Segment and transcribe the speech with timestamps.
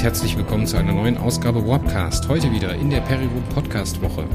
[0.00, 2.26] Und herzlich willkommen zu einer neuen Ausgabe Warpcast.
[2.26, 4.26] Heute wieder in der Perry Road Podcast Woche.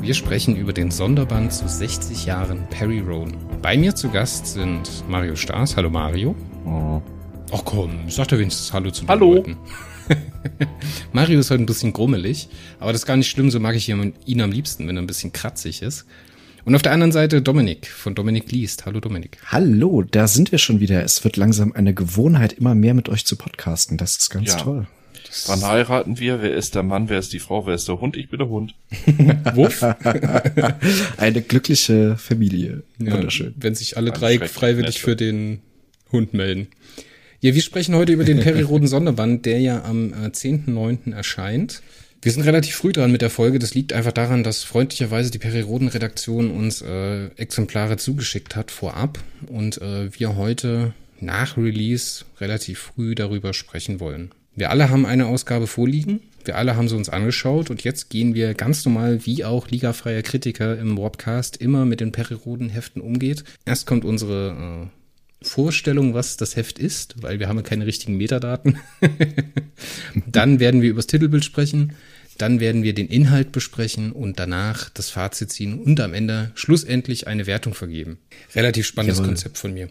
[0.00, 3.34] Wir sprechen über den Sonderband zu 60 Jahren Perry Road.
[3.60, 5.76] Bei mir zu Gast sind Mario Staas.
[5.76, 6.34] Hallo Mario.
[6.64, 7.02] Oh.
[7.52, 9.34] Ach komm, sag doch wenigstens Hallo zu den Hallo.
[9.34, 9.58] Leuten.
[11.12, 12.48] Mario ist heute ein bisschen grummelig,
[12.80, 15.06] aber das ist gar nicht schlimm, so mag ich ihn am liebsten, wenn er ein
[15.06, 16.06] bisschen kratzig ist.
[16.64, 18.86] Und auf der anderen Seite Dominik von Dominik liest.
[18.86, 19.36] Hallo Dominik.
[19.48, 21.04] Hallo, da sind wir schon wieder.
[21.04, 23.98] Es wird langsam eine Gewohnheit, immer mehr mit euch zu podcasten.
[23.98, 24.56] Das ist ganz Ja.
[24.56, 24.86] toll.
[25.46, 26.42] Wann heiraten wir?
[26.42, 27.08] Wer ist der Mann?
[27.08, 27.66] Wer ist die Frau?
[27.66, 28.16] Wer ist der Hund?
[28.16, 28.74] Ich bin der Hund.
[29.54, 29.82] Wuff.
[31.16, 32.82] Eine glückliche Familie.
[32.98, 33.54] Ja, Wunderschön.
[33.56, 35.60] Wenn sich alle Ein drei freiwillig für den
[36.10, 36.68] Hund melden.
[37.40, 41.12] Ja, wir sprechen heute über den Periroden Sonderband, der ja am äh, 10.9.
[41.14, 41.82] erscheint.
[42.20, 43.58] Wir sind relativ früh dran mit der Folge.
[43.58, 49.82] Das liegt einfach daran, dass freundlicherweise die Periroden-Redaktion uns äh, Exemplare zugeschickt hat vorab und
[49.82, 54.30] äh, wir heute nach Release relativ früh darüber sprechen wollen.
[54.54, 56.20] Wir alle haben eine Ausgabe vorliegen.
[56.44, 60.22] Wir alle haben sie uns angeschaut und jetzt gehen wir ganz normal, wie auch ligafreier
[60.22, 63.44] Kritiker im Warpcast immer mit den Periroden-Heften umgeht.
[63.64, 68.16] Erst kommt unsere äh, Vorstellung, was das Heft ist, weil wir haben ja keine richtigen
[68.16, 68.78] Metadaten.
[70.26, 71.92] Dann werden wir übers Titelbild sprechen.
[72.38, 77.26] Dann werden wir den Inhalt besprechen und danach das Fazit ziehen und am Ende schlussendlich
[77.26, 78.18] eine Wertung vergeben.
[78.54, 79.28] Relativ spannendes Jawohl.
[79.28, 79.88] Konzept von mir.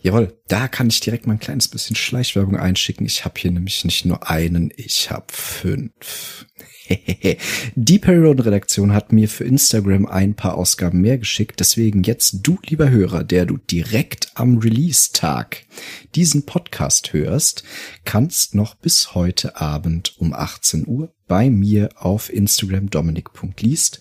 [0.00, 3.04] Jawohl, da kann ich direkt mal ein kleines bisschen Schleichwerbung einschicken.
[3.04, 6.46] Ich habe hier nämlich nicht nur einen, ich habe fünf.
[7.74, 11.58] Die Perry-Road-Redaktion hat mir für Instagram ein paar Ausgaben mehr geschickt.
[11.58, 15.66] Deswegen jetzt du, lieber Hörer, der du direkt am Release-Tag
[16.14, 17.64] diesen Podcast hörst,
[18.04, 24.00] kannst noch bis heute Abend um 18 Uhr bei mir auf Instagram dominik.liest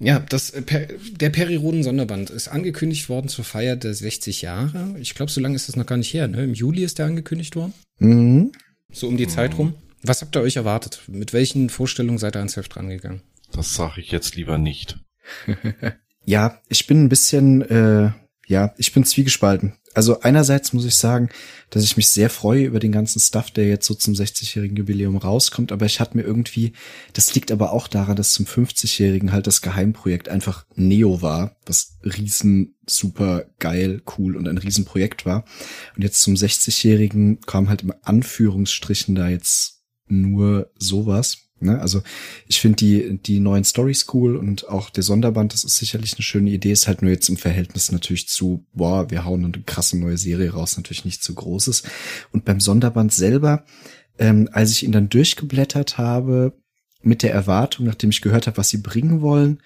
[0.00, 0.88] Ja, das, äh, Per-
[1.20, 4.96] der Periroden Sonderband ist angekündigt worden zur Feier der 60 Jahre.
[5.00, 6.26] Ich glaube, so lange ist das noch gar nicht her.
[6.28, 6.42] Ne?
[6.44, 7.72] Im Juli ist der angekündigt worden.
[8.00, 8.50] Mhm.
[8.92, 9.74] So um die Zeit rum.
[10.06, 11.02] Was habt ihr euch erwartet?
[11.08, 13.22] Mit welchen Vorstellungen seid ihr ans Heft rangegangen?
[13.52, 14.98] Das sage ich jetzt lieber nicht.
[16.26, 18.10] Ja, ich bin ein bisschen, äh,
[18.48, 19.74] ja, ich bin zwiegespalten.
[19.94, 21.30] Also einerseits muss ich sagen,
[21.70, 25.16] dass ich mich sehr freue über den ganzen Stuff, der jetzt so zum 60-jährigen Jubiläum
[25.16, 26.72] rauskommt, aber ich hatte mir irgendwie,
[27.12, 31.96] das liegt aber auch daran, dass zum 50-jährigen halt das Geheimprojekt einfach Neo war, was
[32.02, 35.44] riesen super geil, cool und ein Riesenprojekt war.
[35.94, 39.75] Und jetzt zum 60-jährigen kam halt im Anführungsstrichen da jetzt
[40.08, 41.38] nur sowas.
[41.60, 41.80] Ne?
[41.80, 42.02] Also
[42.46, 46.22] ich finde die, die neuen Stories cool und auch der Sonderband, das ist sicherlich eine
[46.22, 49.98] schöne Idee, ist halt nur jetzt im Verhältnis natürlich zu, boah, wir hauen eine krasse
[49.98, 51.84] neue Serie raus, natürlich nicht zu großes.
[52.32, 53.64] Und beim Sonderband selber,
[54.18, 56.52] ähm, als ich ihn dann durchgeblättert habe,
[57.02, 59.62] mit der Erwartung, nachdem ich gehört habe, was sie bringen wollen,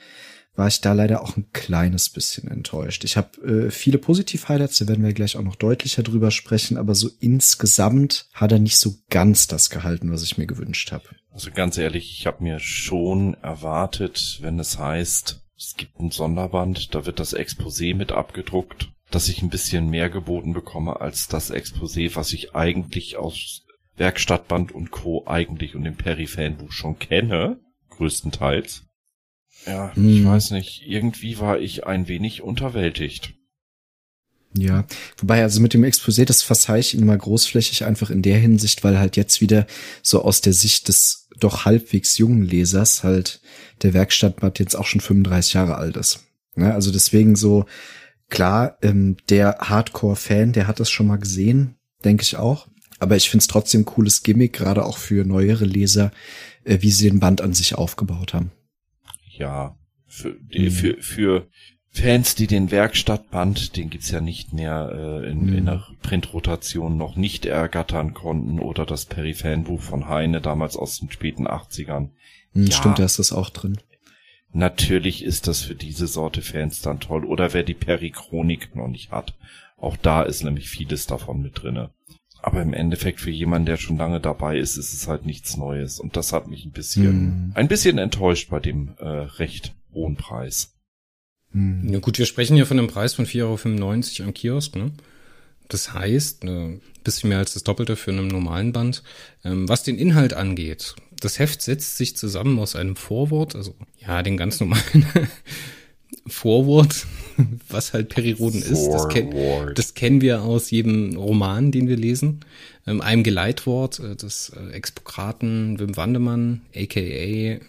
[0.61, 3.05] war ich da leider auch ein kleines bisschen enttäuscht.
[3.05, 6.95] Ich habe äh, viele Positiv-Highlights, da werden wir gleich auch noch deutlicher drüber sprechen, aber
[6.95, 11.05] so insgesamt hat er nicht so ganz das gehalten, was ich mir gewünscht habe.
[11.33, 16.95] Also ganz ehrlich, ich habe mir schon erwartet, wenn es heißt, es gibt ein Sonderband,
[16.95, 21.51] da wird das Exposé mit abgedruckt, dass ich ein bisschen mehr geboten bekomme als das
[21.51, 23.63] Exposé, was ich eigentlich aus
[23.97, 25.27] Werkstattband und Co.
[25.27, 28.85] eigentlich und dem Perry-Fanbuch schon kenne, größtenteils.
[29.67, 30.27] Ja, ich Hm.
[30.27, 33.35] weiß nicht, irgendwie war ich ein wenig unterwältigt.
[34.57, 34.85] Ja,
[35.19, 38.83] wobei also mit dem Exposé, das verzeihe ich Ihnen mal großflächig einfach in der Hinsicht,
[38.83, 39.67] weil halt jetzt wieder
[40.03, 43.41] so aus der Sicht des doch halbwegs jungen Lesers halt
[43.83, 46.25] der Werkstattband jetzt auch schon 35 Jahre alt ist.
[46.57, 46.75] Ne?
[46.75, 47.65] Also deswegen so,
[48.29, 52.67] klar, ähm, der Hardcore-Fan, der hat das schon mal gesehen, denke ich auch.
[52.99, 56.11] Aber ich finde es trotzdem ein cooles Gimmick, gerade auch für neuere Leser,
[56.65, 58.51] äh, wie sie den Band an sich aufgebaut haben.
[59.41, 59.77] Ja,
[60.07, 60.71] für, Mhm.
[60.71, 61.49] für, für
[61.93, 64.91] Fans, die den Werkstattband, den gibt's ja nicht mehr
[65.25, 65.55] äh, in, Mhm.
[65.59, 71.11] in der Printrotation noch nicht ergattern konnten oder das Perry-Fanbuch von Heine damals aus den
[71.11, 72.11] späten 80ern.
[72.53, 72.73] Hm, Ja.
[72.73, 73.79] Stimmt, da ist das auch drin.
[74.53, 77.25] Natürlich ist das für diese Sorte Fans dann toll.
[77.25, 79.35] Oder wer die Perry-Chronik noch nicht hat.
[79.77, 81.91] Auch da ist nämlich vieles davon mit drinne.
[82.43, 86.01] Aber im Endeffekt für jemanden, der schon lange dabei ist, ist es halt nichts Neues.
[86.01, 87.53] Und das hat mich ein bisschen, Hm.
[87.55, 90.73] ein bisschen enttäuscht bei dem äh, recht hohen Preis.
[91.53, 91.81] Hm.
[91.85, 94.93] Na gut, wir sprechen hier von einem Preis von 4,95 Euro am Kiosk, ne?
[95.69, 99.03] Das heißt, ein bisschen mehr als das Doppelte für einen normalen Band.
[99.45, 104.23] Ähm, was den Inhalt angeht, Das Heft setzt sich zusammen aus einem Vorwort, also ja,
[104.23, 105.07] den ganz normalen
[106.27, 107.07] Vorwort,
[107.69, 108.89] was halt Periroden ist.
[108.89, 109.35] Das, kenn,
[109.75, 112.41] das, kennen wir aus jedem Roman, den wir lesen.
[112.87, 117.65] Ähm, einem Geleitwort äh, des äh, Expokraten Wim Wandemann, aka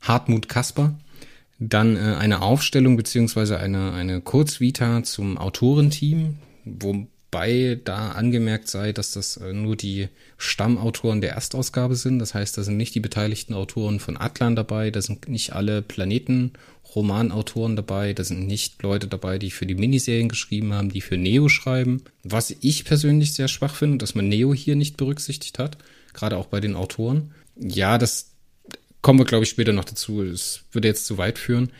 [0.00, 0.98] Hartmut Kasper.
[1.58, 8.92] Dann äh, eine Aufstellung beziehungsweise eine, eine Kurzvita zum Autorenteam, wo Wobei da angemerkt sei,
[8.92, 12.18] dass das äh, nur die Stammautoren der Erstausgabe sind.
[12.18, 15.80] Das heißt, da sind nicht die beteiligten Autoren von Atlan dabei, da sind nicht alle
[15.80, 21.16] Planeten-Romanautoren dabei, da sind nicht Leute dabei, die für die Miniserien geschrieben haben, die für
[21.16, 22.02] Neo schreiben.
[22.22, 25.78] Was ich persönlich sehr schwach finde, dass man Neo hier nicht berücksichtigt hat,
[26.12, 27.32] gerade auch bei den Autoren.
[27.56, 28.32] Ja, das
[29.00, 30.22] kommen wir, glaube ich, später noch dazu.
[30.22, 31.72] Es würde jetzt zu weit führen.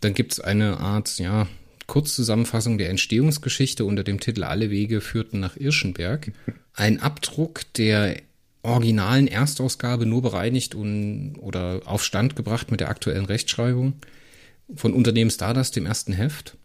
[0.00, 1.46] Dann gibt es eine Art, ja,
[1.86, 6.32] Kurzzusammenfassung der Entstehungsgeschichte unter dem Titel Alle Wege führten nach Irschenberg.
[6.74, 8.16] Ein Abdruck der
[8.62, 13.94] originalen Erstausgabe nur bereinigt und oder auf Stand gebracht mit der aktuellen Rechtschreibung
[14.74, 16.56] von Unternehmen Stardust, dem ersten Heft.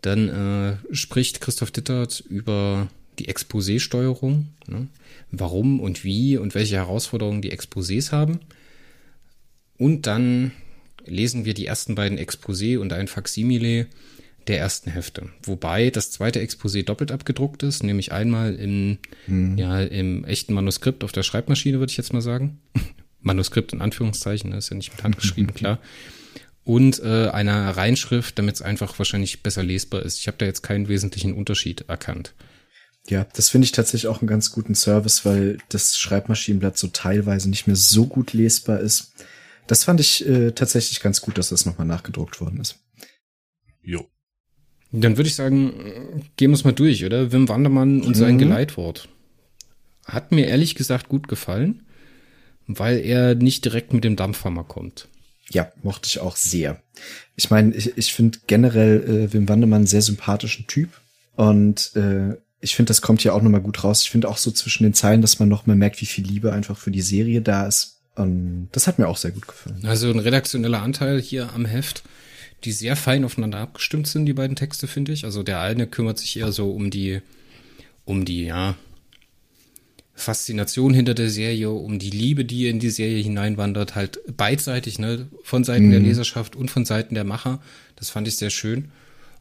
[0.00, 2.88] Dann äh, spricht Christoph Dittert über
[3.18, 4.88] die Exposé-Steuerung, ne?
[5.30, 8.40] warum und wie und welche Herausforderungen die Exposés haben.
[9.78, 10.52] Und dann
[11.04, 13.86] lesen wir die ersten beiden Exposé und ein Faksimile
[14.46, 15.30] der ersten Hefte.
[15.42, 19.58] Wobei das zweite Exposé doppelt abgedruckt ist, nämlich einmal im, mhm.
[19.58, 22.60] ja, im echten Manuskript auf der Schreibmaschine, würde ich jetzt mal sagen.
[23.20, 25.78] Manuskript in Anführungszeichen, ist ja nicht mit Hand geschrieben, klar.
[26.62, 30.18] Und äh, einer Reinschrift, damit es einfach wahrscheinlich besser lesbar ist.
[30.18, 32.34] Ich habe da jetzt keinen wesentlichen Unterschied erkannt.
[33.08, 37.48] Ja, das finde ich tatsächlich auch einen ganz guten Service, weil das Schreibmaschinenblatt so teilweise
[37.48, 39.12] nicht mehr so gut lesbar ist.
[39.66, 42.80] Das fand ich äh, tatsächlich ganz gut, dass das nochmal nachgedruckt worden ist.
[43.82, 44.08] Jo.
[45.00, 45.72] Dann würde ich sagen,
[46.36, 47.32] gehen wir es mal durch, oder?
[47.32, 48.38] Wim Wandermann und sein mhm.
[48.38, 49.08] Geleitwort.
[50.04, 51.82] Hat mir ehrlich gesagt gut gefallen,
[52.66, 55.08] weil er nicht direkt mit dem Dampfhammer kommt.
[55.50, 56.82] Ja, mochte ich auch sehr.
[57.36, 60.90] Ich meine, ich, ich finde generell äh, Wim Wandermann einen sehr sympathischen Typ
[61.36, 64.02] und äh, ich finde, das kommt hier auch nochmal gut raus.
[64.02, 66.78] Ich finde auch so zwischen den Zeilen, dass man nochmal merkt, wie viel Liebe einfach
[66.78, 68.00] für die Serie da ist.
[68.16, 69.84] Und das hat mir auch sehr gut gefallen.
[69.84, 72.02] Also ein redaktioneller Anteil hier am Heft
[72.64, 75.24] die sehr fein aufeinander abgestimmt sind, die beiden Texte, finde ich.
[75.24, 77.20] Also der eine kümmert sich eher so um die,
[78.04, 78.76] um die, ja,
[80.16, 85.28] Faszination hinter der Serie, um die Liebe, die in die Serie hineinwandert, halt beidseitig, ne,
[85.42, 85.90] von Seiten mhm.
[85.90, 87.60] der Leserschaft und von Seiten der Macher.
[87.96, 88.90] Das fand ich sehr schön.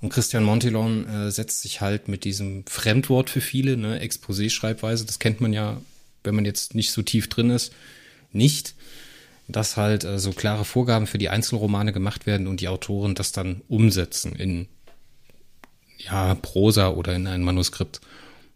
[0.01, 5.19] Und Christian Montilon äh, setzt sich halt mit diesem Fremdwort für viele, ne, Exposé-Schreibweise, das
[5.19, 5.81] kennt man ja,
[6.25, 7.71] wenn man jetzt nicht so tief drin ist,
[8.33, 8.75] nicht
[9.47, 13.31] dass halt äh, so klare Vorgaben für die Einzelromane gemacht werden und die Autoren das
[13.31, 14.67] dann umsetzen in
[15.97, 18.01] ja Prosa oder in ein Manuskript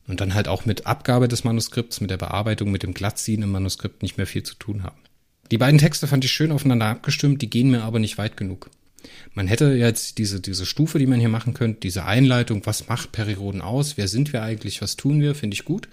[0.07, 3.51] und dann halt auch mit Abgabe des Manuskripts, mit der Bearbeitung, mit dem Glattziehen im
[3.51, 4.97] Manuskript nicht mehr viel zu tun haben.
[5.51, 8.69] Die beiden Texte fand ich schön aufeinander abgestimmt, die gehen mir aber nicht weit genug.
[9.33, 13.11] Man hätte jetzt diese, diese Stufe, die man hier machen könnte, diese Einleitung, was macht
[13.11, 15.87] Periroden aus, wer sind wir eigentlich, was tun wir, finde ich gut.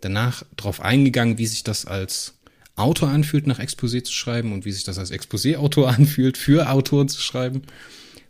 [0.00, 2.33] Danach drauf eingegangen, wie sich das als
[2.76, 7.08] Autor anfühlt, nach Exposé zu schreiben und wie sich das als Exposé-Autor anfühlt, für Autoren
[7.08, 7.62] zu schreiben,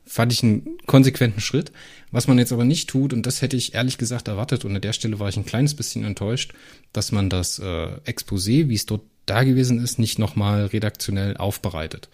[0.06, 1.72] fand ich einen konsequenten Schritt.
[2.10, 4.82] Was man jetzt aber nicht tut, und das hätte ich ehrlich gesagt erwartet, und an
[4.82, 6.52] der Stelle war ich ein kleines bisschen enttäuscht,
[6.92, 12.08] dass man das äh, Exposé, wie es dort da gewesen ist, nicht nochmal redaktionell aufbereitet.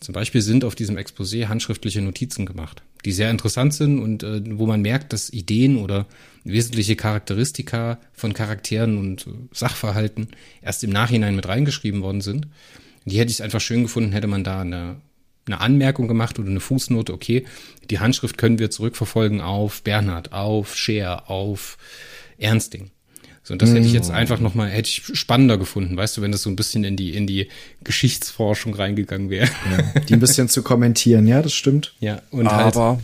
[0.00, 4.42] Zum Beispiel sind auf diesem Exposé handschriftliche Notizen gemacht, die sehr interessant sind und äh,
[4.58, 6.06] wo man merkt, dass Ideen oder
[6.44, 10.28] wesentliche Charakteristika von Charakteren und äh, Sachverhalten
[10.60, 12.48] erst im Nachhinein mit reingeschrieben worden sind.
[13.06, 14.96] Die hätte ich einfach schön gefunden, hätte man da eine,
[15.46, 17.44] eine Anmerkung gemacht oder eine Fußnote, okay,
[17.88, 21.78] die Handschrift können wir zurückverfolgen auf Bernhard, auf Scheer, auf
[22.38, 22.90] Ernsting.
[23.46, 24.14] So, und das hätte ich jetzt mhm.
[24.14, 27.14] einfach nochmal, hätte ich spannender gefunden, weißt du, wenn das so ein bisschen in die,
[27.14, 27.48] in die
[27.84, 29.50] Geschichtsforschung reingegangen wäre.
[29.70, 31.94] Ja, die ein bisschen zu kommentieren, ja, das stimmt.
[32.00, 33.00] Ja, und halt Aber halt,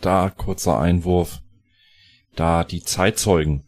[0.00, 1.40] da kurzer Einwurf,
[2.34, 3.62] da die Zeitzeugen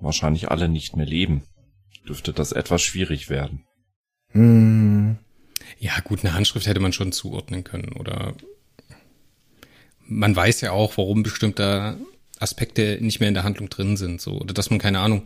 [0.00, 1.44] wahrscheinlich alle nicht mehr leben,
[2.06, 3.64] dürfte das etwas schwierig werden.
[4.32, 5.16] Hm.
[5.78, 8.34] Ja, gut, eine Handschrift hätte man schon zuordnen können, oder
[10.00, 11.96] man weiß ja auch, warum bestimmter
[12.42, 15.22] Aspekte nicht mehr in der Handlung drin sind, so oder dass man keine Ahnung.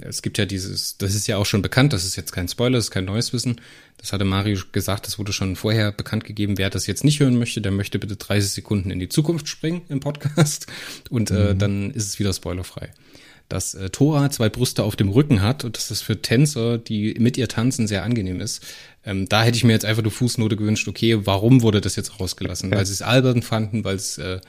[0.00, 2.76] Es gibt ja dieses, das ist ja auch schon bekannt, das ist jetzt kein Spoiler,
[2.76, 3.60] das ist kein neues Wissen.
[3.98, 6.58] Das hatte Mario gesagt, das wurde schon vorher bekannt gegeben.
[6.58, 9.82] Wer das jetzt nicht hören möchte, der möchte bitte 30 Sekunden in die Zukunft springen
[9.88, 10.66] im Podcast
[11.10, 11.40] und äh, mhm.
[11.40, 12.90] äh, dann ist es wieder spoilerfrei.
[13.48, 17.14] Dass äh, Tora zwei Brüste auf dem Rücken hat und dass das für Tänzer, die
[17.20, 18.66] mit ihr tanzen, sehr angenehm ist.
[19.04, 22.18] Ähm, da hätte ich mir jetzt einfach eine Fußnote gewünscht, okay, warum wurde das jetzt
[22.18, 22.72] rausgelassen?
[22.72, 24.40] Weil sie es albern fanden, weil es äh,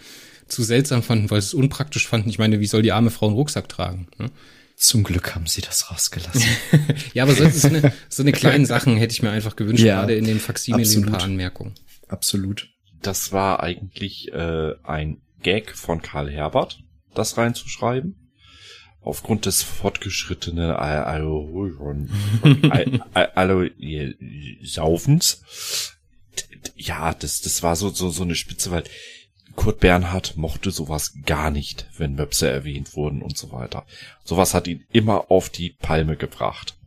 [0.48, 2.30] zu seltsam fanden, weil sie es unpraktisch fanden.
[2.30, 4.08] Ich meine, wie soll die arme Frau einen Rucksack tragen?
[4.18, 4.32] Ne?
[4.76, 6.44] Zum Glück haben sie das rausgelassen.
[7.14, 10.00] ja, aber so, so, eine, so eine kleinen Sachen hätte ich mir einfach gewünscht, ja,
[10.00, 11.74] gerade in den Faximile ein paar Anmerkungen.
[12.08, 12.70] Absolut.
[13.02, 16.80] Das war eigentlich äh, ein Gag von Karl Herbert,
[17.14, 18.16] das reinzuschreiben
[19.08, 20.76] aufgrund des fortgeschrittenen
[24.64, 25.42] Saufens.
[26.76, 28.84] Ja, das, das war so, so, so eine Spitze, weil
[29.58, 33.86] Kurt Bernhard mochte sowas gar nicht, wenn Möpse erwähnt wurden und so weiter.
[34.24, 36.78] Sowas hat ihn immer auf die Palme gebracht.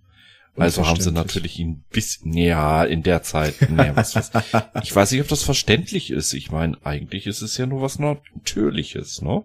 [0.56, 4.30] Also haben sie natürlich ihn bis, ja, in der Zeit, nee, was, was,
[4.82, 6.32] ich weiß nicht, ob das verständlich ist.
[6.32, 9.44] Ich meine, eigentlich ist es ja nur was Natürliches, ne?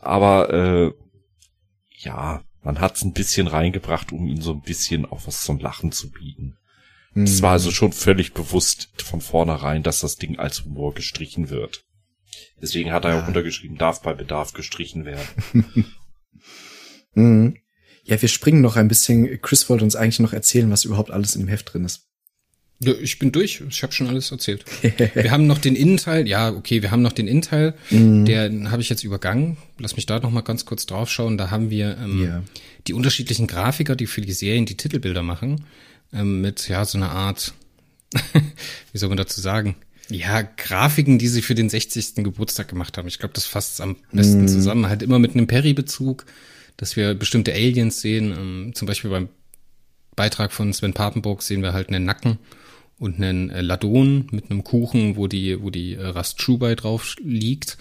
[0.00, 0.92] Aber, äh,
[1.98, 5.92] ja, man hat's ein bisschen reingebracht, um ihn so ein bisschen auch was zum Lachen
[5.92, 6.56] zu bieten.
[7.14, 7.42] Es mhm.
[7.42, 11.84] war also schon völlig bewusst von vornherein, dass das Ding als Humor gestrichen wird.
[12.60, 15.24] Deswegen hat er ja auch untergeschrieben, darf bei Bedarf gestrichen werden.
[17.14, 17.56] mhm.
[18.04, 19.40] Ja, wir springen noch ein bisschen.
[19.42, 22.08] Chris wollte uns eigentlich noch erzählen, was überhaupt alles in dem Heft drin ist.
[22.80, 23.62] Ja, ich bin durch.
[23.68, 24.64] Ich habe schon alles erzählt.
[25.14, 26.26] wir haben noch den Innenteil.
[26.26, 27.74] Ja, okay, wir haben noch den Innenteil.
[27.90, 28.24] Mm.
[28.24, 29.56] Der habe ich jetzt übergangen.
[29.78, 31.38] Lass mich da noch mal ganz kurz drauf schauen.
[31.38, 32.42] Da haben wir ähm, yeah.
[32.88, 35.64] die unterschiedlichen Grafiker, die für die Serien die Titelbilder machen,
[36.12, 37.54] ähm, mit ja so einer Art,
[38.92, 39.76] wie soll man dazu sagen?
[40.12, 42.16] Ja, Grafiken, die sie für den 60.
[42.16, 43.08] Geburtstag gemacht haben.
[43.08, 44.48] Ich glaube, das fasst am besten mm.
[44.48, 44.88] zusammen.
[44.88, 46.26] Halt immer mit einem Perry-Bezug,
[46.76, 48.32] dass wir bestimmte Aliens sehen.
[48.32, 49.30] Ähm, zum Beispiel beim
[50.14, 52.38] Beitrag von Sven Papenburg sehen wir halt einen Nacken
[52.98, 57.16] und einen äh, Ladon mit einem Kuchen, wo die, wo die äh, Rast Chubai drauf
[57.22, 57.78] liegt.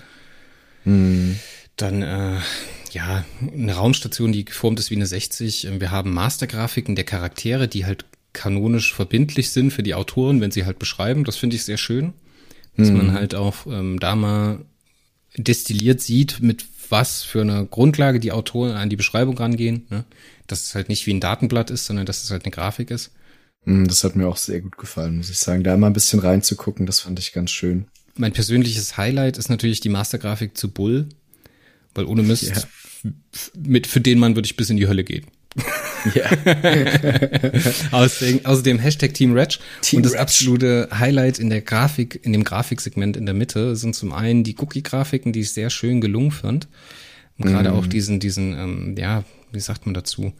[0.86, 1.38] Mhm.
[1.76, 2.40] Dann, äh,
[2.94, 5.66] ja, eine Raumstation, die geformt ist wie eine 60.
[5.66, 10.52] Ähm, wir haben Mastergrafiken der Charaktere, die halt kanonisch verbindlich sind für die Autoren, wenn
[10.52, 11.26] sie halt beschreiben.
[11.26, 12.14] Das finde ich sehr schön.
[12.78, 12.98] Dass mhm.
[12.98, 14.66] man halt auch ähm, da mal
[15.38, 19.86] destilliert sieht, mit was für eine Grundlage die Autoren an die Beschreibung rangehen.
[19.90, 20.04] Ne?
[20.48, 23.12] Dass es halt nicht wie ein Datenblatt ist, sondern dass es halt eine Grafik ist.
[23.66, 25.64] Mm, das hat mir auch sehr gut gefallen, muss ich sagen.
[25.64, 27.86] Da mal ein bisschen reinzugucken, das fand ich ganz schön.
[28.16, 31.08] Mein persönliches Highlight ist natürlich die Mastergrafik zu Bull,
[31.96, 33.12] weil ohne Mist, ja.
[33.58, 35.26] mit, für den Mann würde ich bis in die Hölle gehen.
[36.14, 36.30] Ja.
[37.92, 39.60] außerdem, außerdem Hashtag Team Ratch.
[39.82, 40.22] Team und das Ratch.
[40.22, 44.56] absolute Highlight in der Grafik, in dem Grafiksegment in der Mitte sind zum einen die
[44.58, 46.68] Cookie-Grafiken, die ich sehr schön gelungen fand.
[47.38, 47.74] Und gerade mm.
[47.74, 50.34] auch diesen, diesen, ähm, ja, wie sagt man dazu?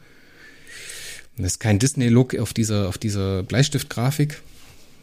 [1.36, 4.40] Das ist kein Disney-Look auf dieser, auf dieser Bleistift-Grafik.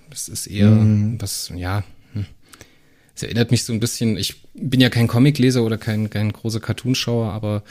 [0.09, 1.17] Das ist eher mm.
[1.19, 1.83] was, ja.
[2.13, 2.25] Hm.
[3.15, 6.59] Es erinnert mich so ein bisschen, ich bin ja kein Comicleser oder kein, kein großer
[6.59, 7.63] Cartoonschauer, aber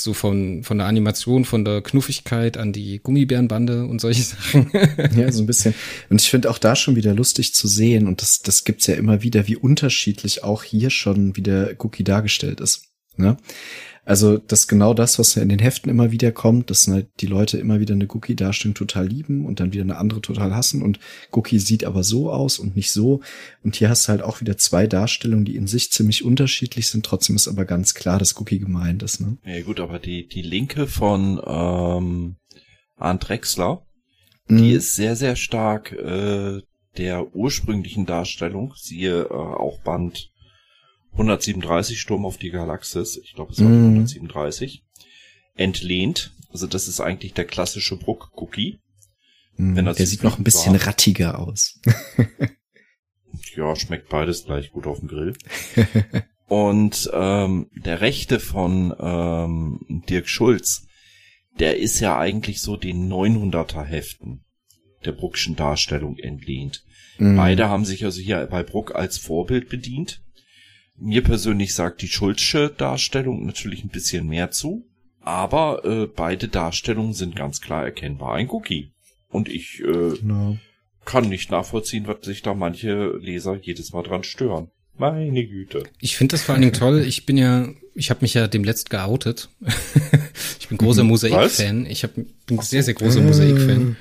[0.00, 4.70] so von, von der Animation, von der Knuffigkeit an die Gummibärenbande und solche Sachen.
[5.16, 5.74] ja, so ein bisschen.
[6.10, 8.94] Und ich finde auch da schon wieder lustig zu sehen, und das, das gibt's ja
[8.94, 12.82] immer wieder, wie unterschiedlich auch hier schon wieder Cookie dargestellt ist.
[13.16, 13.36] Ne?
[14.06, 17.08] Also das ist genau das, was ja in den Heften immer wieder kommt, dass halt
[17.18, 20.80] die Leute immer wieder eine Cookie-Darstellung total lieben und dann wieder eine andere total hassen
[20.80, 21.00] und
[21.32, 23.20] Cookie sieht aber so aus und nicht so.
[23.64, 27.04] Und hier hast du halt auch wieder zwei Darstellungen, die in sich ziemlich unterschiedlich sind.
[27.04, 29.20] Trotzdem ist aber ganz klar, dass Cookie gemeint ist.
[29.20, 29.38] Ne?
[29.44, 32.36] Ja gut, aber die, die Linke von ähm,
[32.94, 33.84] Arndt Drexler,
[34.46, 34.58] mhm.
[34.58, 36.60] die ist sehr, sehr stark äh,
[36.96, 40.30] der ursprünglichen Darstellung, siehe äh, auch Band
[41.16, 43.84] 137 Sturm auf die Galaxis, ich glaube es war mm.
[43.84, 44.84] 137,
[45.54, 46.34] entlehnt.
[46.50, 48.78] Also das ist eigentlich der klassische Bruck-Cookie.
[49.56, 50.86] Mm, der sieht noch ein bisschen war.
[50.86, 51.80] rattiger aus.
[53.56, 55.34] ja, schmeckt beides gleich gut auf dem Grill.
[56.48, 60.86] Und ähm, der rechte von ähm, Dirk Schulz,
[61.58, 64.44] der ist ja eigentlich so den 900er Heften
[65.04, 66.84] der Bruckschen Darstellung entlehnt.
[67.18, 67.36] Mm.
[67.36, 70.22] Beide haben sich also hier bei Bruck als Vorbild bedient.
[70.98, 74.86] Mir persönlich sagt die Schulzsche Darstellung natürlich ein bisschen mehr zu,
[75.20, 78.92] aber äh, beide Darstellungen sind ganz klar erkennbar ein Cookie.
[79.28, 80.56] Und ich äh, genau.
[81.04, 84.70] kann nicht nachvollziehen, was sich da manche Leser jedes Mal dran stören.
[84.98, 85.82] Meine Güte.
[86.00, 87.04] Ich finde das vor allen Dingen toll.
[87.06, 89.50] Ich bin ja, ich habe mich ja dem letzt geoutet.
[90.58, 91.84] ich bin großer Mosaik-Fan.
[91.86, 93.96] Ich hab, bin sehr, sehr großer Mosaik-Fan.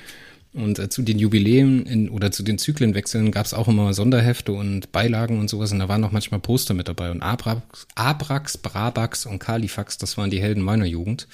[0.55, 4.53] Und äh, zu den Jubiläen in, oder zu den Zyklenwechseln gab es auch immer Sonderhefte
[4.53, 5.73] und Beilagen und sowas.
[5.73, 7.11] Und da waren noch manchmal Poster mit dabei.
[7.11, 11.27] Und Abrax, Abrax Brabax und Kalifax, das waren die Helden meiner Jugend.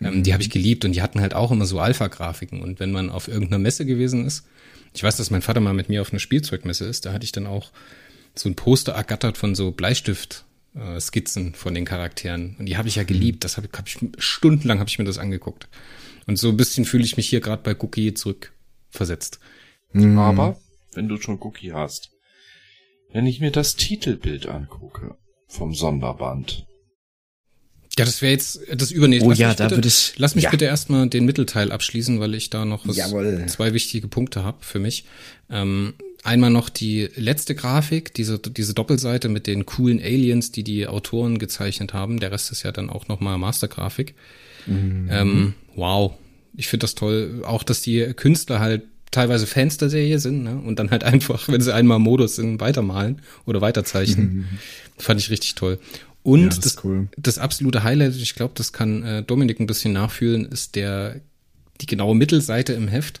[0.00, 0.22] Ähm, mhm.
[0.24, 2.60] Die habe ich geliebt und die hatten halt auch immer so Alpha-Grafiken.
[2.60, 4.46] Und wenn man auf irgendeiner Messe gewesen ist,
[4.92, 7.32] ich weiß, dass mein Vater mal mit mir auf einer Spielzeugmesse ist, da hatte ich
[7.32, 7.70] dann auch
[8.34, 10.44] so ein Poster ergattert von so Bleistift.
[10.74, 13.42] Äh, Skizzen von den Charakteren und die habe ich ja geliebt.
[13.42, 15.66] Das habe hab ich stundenlang habe ich mir das angeguckt.
[16.30, 19.40] Und so ein bisschen fühle ich mich hier gerade bei Cookie zurückversetzt.
[19.92, 20.16] Mhm.
[20.16, 20.60] Aber,
[20.94, 22.10] wenn du schon Cookie hast,
[23.12, 25.16] wenn ich mir das Titelbild angucke
[25.48, 26.66] vom Sonderband.
[27.98, 29.26] Ja, das wäre jetzt das übernächste.
[29.26, 30.12] Oh Lass ja, mich da bitte- würde ich.
[30.18, 30.50] Lass mich ja.
[30.50, 32.96] bitte erstmal den Mittelteil abschließen, weil ich da noch was,
[33.52, 35.06] zwei wichtige Punkte habe für mich.
[35.50, 40.86] Ähm, einmal noch die letzte Grafik, diese, diese Doppelseite mit den coolen Aliens, die die
[40.86, 42.20] Autoren gezeichnet haben.
[42.20, 44.14] Der Rest ist ja dann auch nochmal Mastergrafik.
[44.68, 46.12] Ähm, wow,
[46.56, 47.42] ich finde das toll.
[47.44, 50.56] Auch, dass die Künstler halt teilweise Fans der Serie sind ne?
[50.56, 54.46] und dann halt einfach, wenn sie einmal Modus sind, weitermalen oder weiterzeichnen.
[54.98, 55.78] Fand ich richtig toll.
[56.22, 57.08] Und Ja, das das, cool.
[57.16, 61.20] das absolute Highlight, ich glaube, das kann äh, Dominik ein bisschen nachfühlen, ist der
[61.80, 63.20] die genaue Mittelseite im Heft.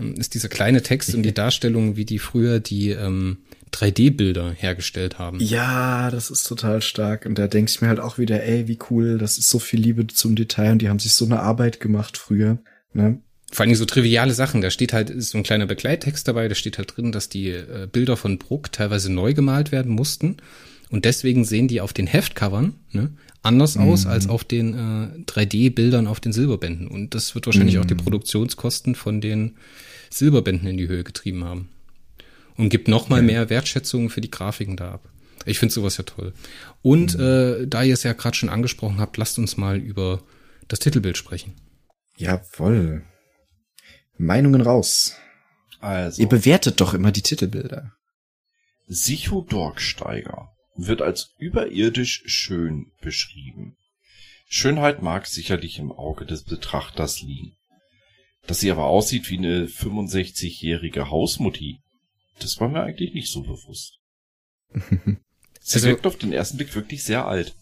[0.00, 3.38] Ähm, ist dieser kleine Text und die Darstellung, wie die früher die ähm,
[3.72, 5.38] 3D-Bilder hergestellt haben.
[5.40, 7.26] Ja, das ist total stark.
[7.26, 9.80] Und da denke ich mir halt auch wieder, ey, wie cool, das ist so viel
[9.80, 12.58] Liebe zum Detail und die haben sich so eine Arbeit gemacht früher.
[12.92, 13.20] Ne?
[13.50, 14.60] Vor allem so triviale Sachen.
[14.60, 16.48] Da steht halt ist so ein kleiner Begleittext dabei.
[16.48, 20.38] Da steht halt drin, dass die äh, Bilder von Bruck teilweise neu gemalt werden mussten.
[20.90, 23.12] Und deswegen sehen die auf den Heftcovern ne,
[23.42, 26.86] anders aus als auf den äh, 3D-Bildern auf den Silberbänden.
[26.86, 29.56] Und das wird wahrscheinlich auch die Produktionskosten von den
[30.10, 31.70] Silberbänden in die Höhe getrieben haben.
[32.56, 35.08] Und gibt noch mal mehr Wertschätzung für die Grafiken da ab.
[35.46, 36.34] Ich finde sowas ja toll.
[36.82, 40.22] Und äh, da ihr es ja gerade schon angesprochen habt, lasst uns mal über
[40.68, 41.54] das Titelbild sprechen.
[42.16, 43.04] Jawoll.
[44.18, 45.16] Meinungen raus.
[45.80, 47.92] Also, Ihr bewertet doch immer die Titelbilder.
[48.86, 53.76] Sicho Dorksteiger wird als überirdisch schön beschrieben.
[54.46, 57.56] Schönheit mag sicherlich im Auge des Betrachters liegen.
[58.46, 61.80] Dass sie aber aussieht wie eine 65-jährige Hausmutti,
[62.42, 63.98] das war mir eigentlich nicht so bewusst.
[65.60, 67.54] Sie Also- wirkt auf den ersten Blick wirklich sehr alt.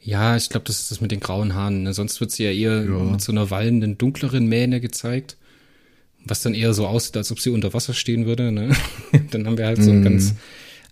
[0.00, 1.84] Ja, ich glaube, das ist das mit den grauen Haaren.
[1.84, 1.94] Ne?
[1.94, 2.98] Sonst wird sie ja eher Ja.
[3.04, 5.36] mit so einer wallenden, dunkleren Mähne gezeigt.
[6.24, 8.50] Was dann eher so aussieht, als ob sie unter Wasser stehen würde.
[8.50, 8.74] Ne?
[9.30, 10.04] dann haben wir halt so einen Mhm.
[10.04, 10.34] ganz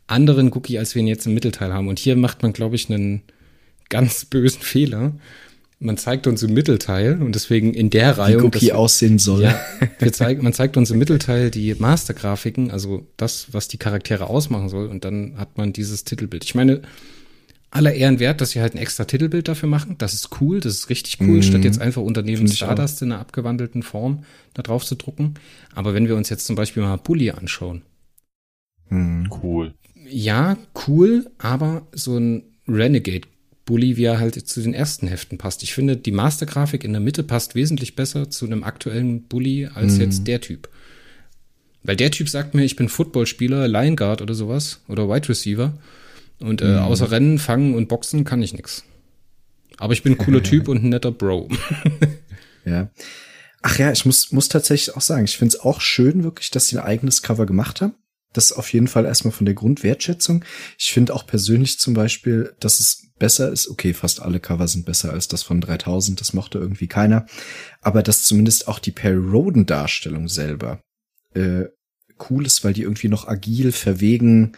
[0.07, 1.89] anderen Cookie, als wir ihn jetzt im Mittelteil haben.
[1.89, 3.23] Und hier macht man, glaube ich, einen
[3.89, 5.17] ganz bösen Fehler.
[5.83, 8.45] Man zeigt uns im Mittelteil und deswegen in der Wie Reihe.
[8.45, 9.45] Cookie aussehen soll.
[9.45, 9.59] Ja,
[9.99, 14.69] wir zeigen, man zeigt uns im Mittelteil die Mastergrafiken, also das, was die Charaktere ausmachen
[14.69, 16.45] soll, und dann hat man dieses Titelbild.
[16.45, 16.83] Ich meine,
[17.71, 19.95] aller Ehren wert, dass sie halt ein extra Titelbild dafür machen.
[19.97, 21.43] Das ist cool, das ist richtig cool, Mhm.
[21.43, 25.35] statt jetzt einfach Unternehmen Stardust in einer abgewandelten Form da drauf zu drucken.
[25.75, 27.83] Aber wenn wir uns jetzt zum Beispiel mal Bully anschauen,
[28.89, 29.31] Hm.
[29.43, 29.73] Cool.
[30.11, 33.27] ja, cool, aber so ein Renegade
[33.67, 35.63] Bully, wie er halt zu den ersten Heften passt.
[35.63, 39.95] Ich finde, die Mastergrafik in der Mitte passt wesentlich besser zu einem aktuellen Bully als
[39.95, 40.01] Mhm.
[40.01, 40.69] jetzt der Typ.
[41.83, 45.79] Weil der Typ sagt mir, ich bin Footballspieler, Line Guard oder sowas oder Wide Receiver
[46.41, 48.85] und äh, außer Rennen, Fangen und Boxen kann ich nix.
[49.79, 51.49] Aber ich bin ein cooler Typ und ein netter Bro.
[52.67, 52.91] Ja.
[53.63, 56.69] Ach ja, ich muss, muss tatsächlich auch sagen, ich finde es auch schön wirklich, dass
[56.69, 57.95] sie ein eigenes Cover gemacht haben.
[58.33, 60.45] Das auf jeden Fall erstmal von der Grundwertschätzung.
[60.79, 63.69] Ich finde auch persönlich zum Beispiel, dass es besser ist.
[63.69, 66.21] Okay, fast alle Cover sind besser als das von 3000.
[66.21, 67.27] Das mochte irgendwie keiner.
[67.81, 70.81] Aber dass zumindest auch die Perry Roden Darstellung selber
[71.35, 71.65] äh,
[72.29, 74.57] cool ist, weil die irgendwie noch agil, verwegen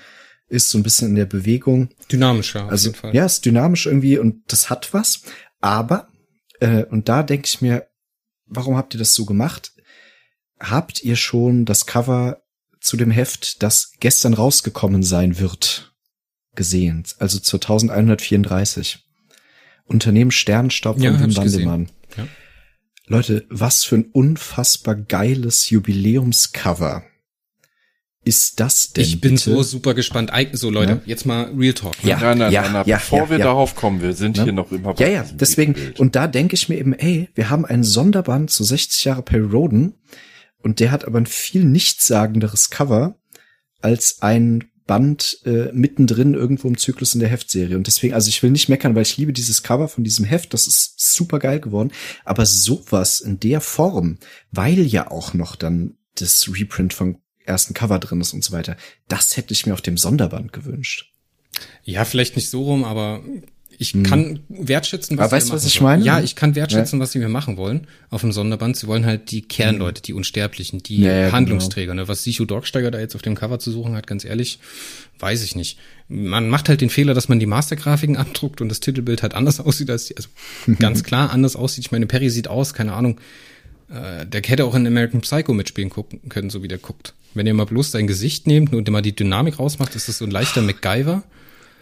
[0.48, 1.88] ist, so ein bisschen in der Bewegung.
[2.10, 5.22] Dynamischer, Also ja, ist dynamisch irgendwie und das hat was.
[5.60, 6.08] Aber
[6.60, 7.88] äh, und da denke ich mir,
[8.46, 9.72] warum habt ihr das so gemacht?
[10.60, 12.41] Habt ihr schon das Cover
[12.82, 15.92] zu dem Heft, das gestern rausgekommen sein wird,
[16.54, 17.04] gesehen?
[17.18, 18.98] Also zur 1134.
[19.84, 21.36] Unternehmen Sternstaub Ja, von hab Wim.
[21.36, 21.88] Wandelmann.
[22.16, 22.26] Ja.
[23.06, 27.02] Leute, was für ein unfassbar geiles Jubiläumscover
[28.24, 29.02] ist das denn?
[29.04, 29.50] Ich bin bitte?
[29.50, 30.30] so super gespannt.
[30.52, 31.00] So, Leute, Ja.
[31.06, 32.02] jetzt mal Real Talk.
[32.04, 32.10] ne?
[32.10, 32.20] Ja.
[32.20, 33.44] nein, nein, ja, nein, nein, ja, bevor ja, wir ja.
[33.46, 34.44] darauf kommen, wir sind Ne?
[34.44, 36.00] hier noch immer Ja, bei ja, deswegen, Titelbild.
[36.00, 39.44] und da denke ich mir eben, ey, wir haben einen Sonderband zu 60 Jahre Perry
[39.50, 39.94] Roden
[40.62, 43.16] und der hat aber ein viel nichtssagenderes Cover
[43.80, 47.76] als ein Band äh, mittendrin irgendwo im Zyklus in der Heftserie.
[47.76, 50.52] Und deswegen, also ich will nicht meckern, weil ich liebe dieses Cover von diesem Heft,
[50.54, 51.92] das ist super geil geworden.
[52.24, 54.18] Aber sowas in der Form,
[54.50, 58.76] weil ja auch noch dann das Reprint vom ersten Cover drin ist und so weiter,
[59.08, 61.12] das hätte ich mir auf dem Sonderband gewünscht.
[61.84, 63.22] Ja, vielleicht nicht so rum, aber
[63.78, 65.32] ich kann wertschätzen, was Hm.
[65.32, 66.00] Aber sie weißt du, was ich wollen.
[66.00, 66.04] meine?
[66.04, 68.76] Ja, ich kann wertschätzen, was sie mir machen wollen auf dem Sonderband.
[68.76, 71.32] Sie wollen halt die Kernleute, die Unsterblichen, die Ja, ja, genau.
[71.36, 71.94] Handlungsträger.
[71.94, 72.08] Ne?
[72.08, 74.58] Was Sichu Dorksteiger da jetzt auf dem Cover zu suchen hat, ganz ehrlich,
[75.18, 75.78] weiß ich nicht.
[76.08, 79.60] Man macht halt den Fehler, dass man die Mastergrafiken abdruckt und das Titelbild halt anders
[79.60, 80.28] aussieht als die, also
[80.78, 81.84] ganz klar anders aussieht.
[81.86, 83.18] Ich meine, Perry sieht aus, keine Ahnung,
[83.90, 87.14] äh, der hätte auch in American Psycho mitspielen gucken können, so wie der guckt.
[87.34, 90.24] Wenn ihr mal bloß sein Gesicht nehmt und immer die Dynamik rausmacht, ist das so
[90.24, 91.22] ein leichter MacGyver.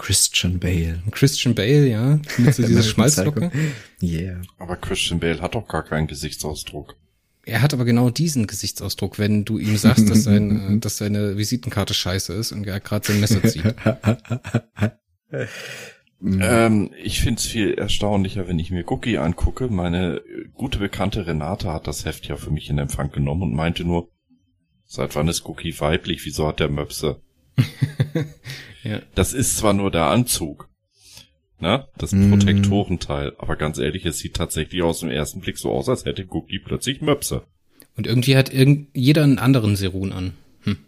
[0.00, 1.02] Christian Bale.
[1.10, 3.52] Christian Bale, ja, mit so dieser Schmalzlocke.
[4.02, 4.40] Yeah.
[4.58, 6.96] Aber Christian Bale hat doch gar keinen Gesichtsausdruck.
[7.44, 11.36] Er hat aber genau diesen Gesichtsausdruck, wenn du ihm sagst, dass, sein, äh, dass seine
[11.36, 13.74] Visitenkarte scheiße ist und er gerade sein Messer zieht.
[16.22, 19.68] Ähm, ich find's viel erstaunlicher, wenn ich mir Cookie angucke.
[19.68, 20.20] Meine
[20.52, 24.10] gute Bekannte Renate hat das Heft ja für mich in Empfang genommen und meinte nur,
[24.84, 26.26] seit wann ist Cookie weiblich?
[26.26, 27.22] Wieso hat der Möpse?
[28.82, 29.00] ja.
[29.14, 30.68] Das ist zwar nur der Anzug,
[31.58, 31.86] ne?
[31.96, 32.30] Das mm.
[32.30, 36.26] Protektorenteil, aber ganz ehrlich, es sieht tatsächlich aus dem ersten Blick so aus, als hätte
[36.30, 37.44] Cookie plötzlich Möpse.
[37.96, 40.32] Und irgendwie hat irgend jeder einen anderen Serun an.
[40.62, 40.78] Hm.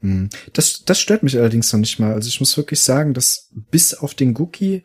[0.00, 0.28] hm.
[0.52, 2.12] Das, das stört mich allerdings noch nicht mal.
[2.14, 4.82] Also ich muss wirklich sagen, dass bis auf den Cookie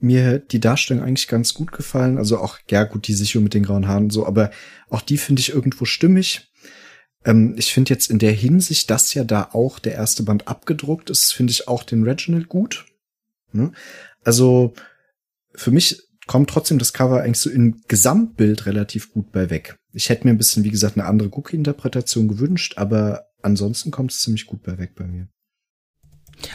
[0.00, 2.18] mir die Darstellung eigentlich ganz gut gefallen.
[2.18, 4.50] Also auch, ja gut, die Sicherung mit den grauen Haaren und so, aber
[4.88, 6.48] auch die finde ich irgendwo stimmig.
[7.24, 11.10] Ähm, ich finde jetzt in der Hinsicht, dass ja da auch der erste Band abgedruckt
[11.10, 12.86] ist, finde ich auch den Reginald gut.
[13.52, 13.72] Ne?
[14.22, 14.74] Also
[15.54, 19.76] für mich kommt trotzdem das Cover eigentlich so im Gesamtbild relativ gut bei weg.
[19.92, 24.20] Ich hätte mir ein bisschen, wie gesagt, eine andere Cookie-Interpretation gewünscht, aber ansonsten kommt es
[24.20, 25.28] ziemlich gut bei weg bei mir.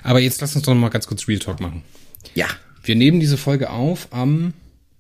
[0.04, 1.84] Aber jetzt lass uns doch noch mal ganz kurz Real Talk machen.
[2.36, 2.48] Ja.
[2.84, 4.54] Wir nehmen diese Folge auf am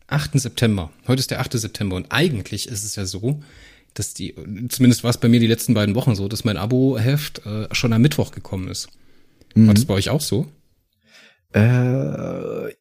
[0.07, 0.39] 8.
[0.39, 0.91] September.
[1.07, 1.53] Heute ist der 8.
[1.53, 3.41] September und eigentlich ist es ja so,
[3.93, 4.35] dass die,
[4.69, 7.93] zumindest war es bei mir die letzten beiden Wochen so, dass mein Abo-Heft äh, schon
[7.93, 8.89] am Mittwoch gekommen ist.
[9.55, 9.67] Mhm.
[9.67, 10.51] War das bei euch auch so?
[11.53, 12.73] Äh,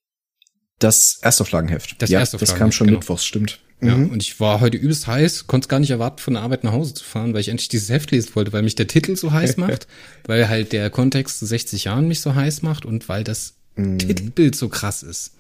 [0.79, 2.01] das Erstauflagenheft.
[2.01, 2.99] Das ja, Erstauflagenheft, das kam schon genau.
[2.99, 3.61] mittwochs, stimmt.
[3.81, 4.11] Ja, mhm.
[4.11, 6.73] und ich war heute übelst heiß, konnte es gar nicht erwarten, von der Arbeit nach
[6.73, 9.33] Hause zu fahren, weil ich endlich dieses Heft lesen wollte, weil mich der Titel so
[9.33, 9.87] heiß macht,
[10.27, 13.99] weil halt der Kontext zu 60 Jahren mich so heiß macht und weil das mhm.
[13.99, 15.35] Titelbild so krass ist.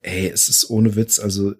[0.00, 1.54] Ey, es ist ohne Witz, also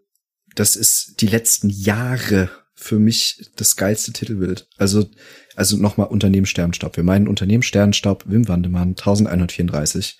[0.56, 4.68] das ist die letzten Jahre für mich das geilste Titelbild.
[4.76, 5.08] Also,
[5.56, 6.96] also nochmal Unternehmen Sternstaub.
[6.96, 10.18] Wir meinen Unternehmen Sternstaub, Wim Wandemann, 1134.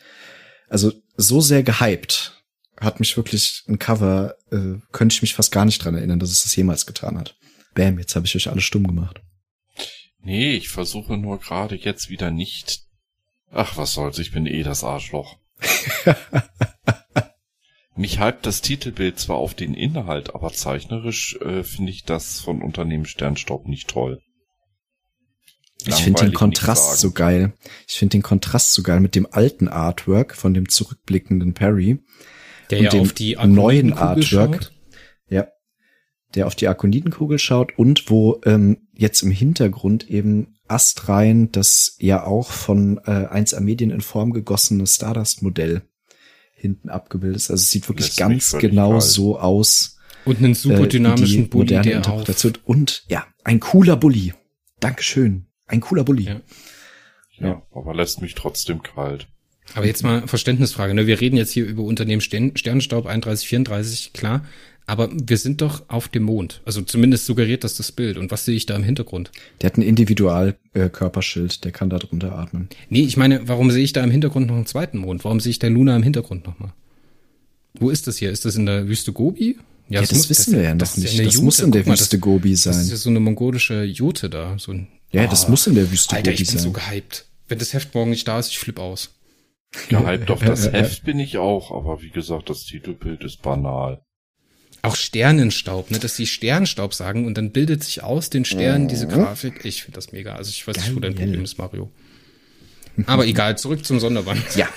[0.69, 2.33] Also so sehr gehypt
[2.81, 6.31] hat mich wirklich ein Cover, äh, könnte ich mich fast gar nicht dran erinnern, dass
[6.31, 7.37] es das jemals getan hat.
[7.75, 9.21] Bam, jetzt habe ich euch alle stumm gemacht.
[10.21, 12.83] Nee, ich versuche nur gerade jetzt wieder nicht.
[13.51, 15.39] Ach, was soll's, ich bin eh das Arschloch.
[17.97, 22.61] Mich hypt das Titelbild zwar auf den Inhalt, aber zeichnerisch äh, finde ich das von
[22.61, 24.21] Unternehmen Sternstaub nicht toll.
[25.87, 27.53] Ich finde den Kontrast so geil.
[27.87, 31.99] Ich finde den Kontrast so geil mit dem alten Artwork von dem zurückblickenden Perry
[32.71, 34.25] der und ja dem auf die neuen Artwork.
[34.65, 34.73] Schaut.
[35.29, 35.49] Ja.
[36.35, 42.25] Der auf die Akonitenkugel schaut und wo ähm, jetzt im Hintergrund eben astrein das ja
[42.25, 45.83] auch von äh, 1A Medien in Form gegossene Stardust-Modell
[46.57, 47.51] hinten abgebildet ist.
[47.51, 49.03] Also es sieht wirklich ganz genau kalt.
[49.03, 49.99] so aus.
[50.25, 52.27] Und einen super dynamischen äh, Bulli, der auch.
[52.65, 54.35] Und ja, ein cooler Bulli.
[54.81, 55.47] Dankeschön.
[55.67, 56.25] Ein cooler Bulli.
[56.25, 56.41] Ja.
[57.39, 59.29] ja, aber lässt mich trotzdem kalt.
[59.75, 60.95] Aber jetzt mal Verständnisfrage.
[60.95, 61.07] Ne?
[61.07, 64.45] Wir reden jetzt hier über Unternehmen Sternenstaub 3134, klar.
[64.87, 66.61] Aber wir sind doch auf dem Mond.
[66.65, 68.17] Also zumindest suggeriert das das Bild.
[68.17, 69.33] Und was sehe ich da im Hintergrund?
[69.61, 72.69] Der hat ein Individualkörperschild, der kann da drunter atmen.
[72.89, 75.25] Nee, ich meine, warum sehe ich da im Hintergrund noch einen zweiten Mond?
[75.25, 76.73] Warum sehe ich da Luna im Hintergrund nochmal?
[77.75, 78.31] Wo ist das hier?
[78.31, 79.59] Ist das in der Wüste Gobi?
[79.89, 81.15] Ja, das, das muss, wissen das, wir ja noch nicht.
[81.15, 81.45] Ja das Jute.
[81.45, 82.75] muss in der mal, Wüste Gobi sein.
[82.75, 84.57] Das ist ja so eine mongolische Jute da.
[84.59, 86.57] So ein, ja, oh, das muss in der Wüste Alter, Gobi sein.
[86.59, 87.27] Alter, ich bin so gehypt.
[87.49, 89.11] Wenn das Heft morgen nicht da ist, ich flipp aus.
[89.89, 94.01] Gehypt auf das Heft bin ich auch, aber wie gesagt, das Titelbild ist banal.
[94.87, 99.09] Auch Sternenstaub, ne, dass die Sternenstaub sagen und dann bildet sich aus den Sternen diese
[99.09, 99.65] Grafik.
[99.65, 100.37] Ich finde das mega.
[100.37, 101.93] Also ich weiß nicht, wo dein Problem ist, Mario.
[103.07, 104.43] Aber egal, zurück zum Sonderband.
[104.55, 104.69] Ja,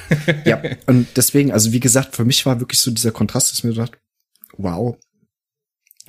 [0.45, 0.61] ja.
[0.87, 3.99] Und deswegen, also wie gesagt, für mich war wirklich so dieser Kontrast, dass mir gedacht,
[4.57, 4.97] wow,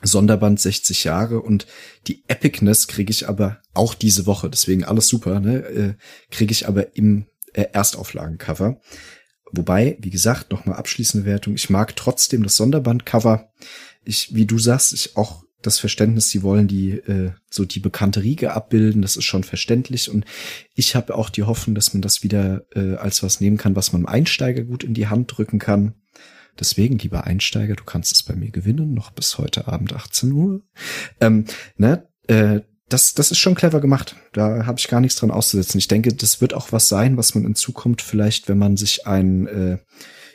[0.03, 1.67] Sonderband 60 Jahre und
[2.07, 5.95] die Epicness kriege ich aber auch diese Woche, deswegen alles super, ne, äh,
[6.31, 8.81] kriege ich aber im äh, Erstauflagencover.
[9.53, 11.55] Wobei, wie gesagt, nochmal abschließende Wertung.
[11.55, 13.51] Ich mag trotzdem das Sonderbandcover.
[14.05, 18.23] Ich, wie du sagst, ich auch das Verständnis, sie wollen die äh, so die bekannte
[18.23, 20.25] Riege abbilden, das ist schon verständlich und
[20.75, 23.93] ich habe auch die Hoffnung, dass man das wieder äh, als was nehmen kann, was
[23.93, 25.95] man Einsteiger gut in die Hand drücken kann.
[26.59, 30.63] Deswegen, lieber Einsteiger, du kannst es bei mir gewinnen, noch bis heute Abend 18 Uhr.
[31.21, 31.45] Ähm,
[31.77, 34.17] ne, äh, das, das ist schon clever gemacht.
[34.33, 35.79] Da habe ich gar nichts dran auszusetzen.
[35.79, 39.07] Ich denke, das wird auch was sein, was man in Zukunft vielleicht, wenn man sich
[39.07, 39.79] ein äh,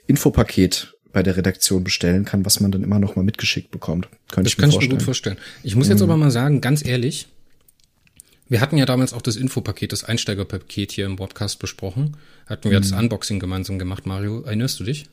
[0.07, 4.09] Infopaket bei der Redaktion bestellen kann, was man dann immer noch mal mitgeschickt bekommt.
[4.31, 4.83] Könnte das ich mir kann vorstellen.
[4.83, 5.37] ich mir gut vorstellen.
[5.63, 6.09] Ich muss jetzt mhm.
[6.09, 7.27] aber mal sagen, ganz ehrlich,
[8.49, 12.17] wir hatten ja damals auch das Infopaket, das Einsteigerpaket hier im Podcast besprochen.
[12.47, 12.83] Hatten wir mhm.
[12.83, 14.41] das Unboxing gemeinsam gemacht, Mario.
[14.41, 15.05] Erinnerst du dich?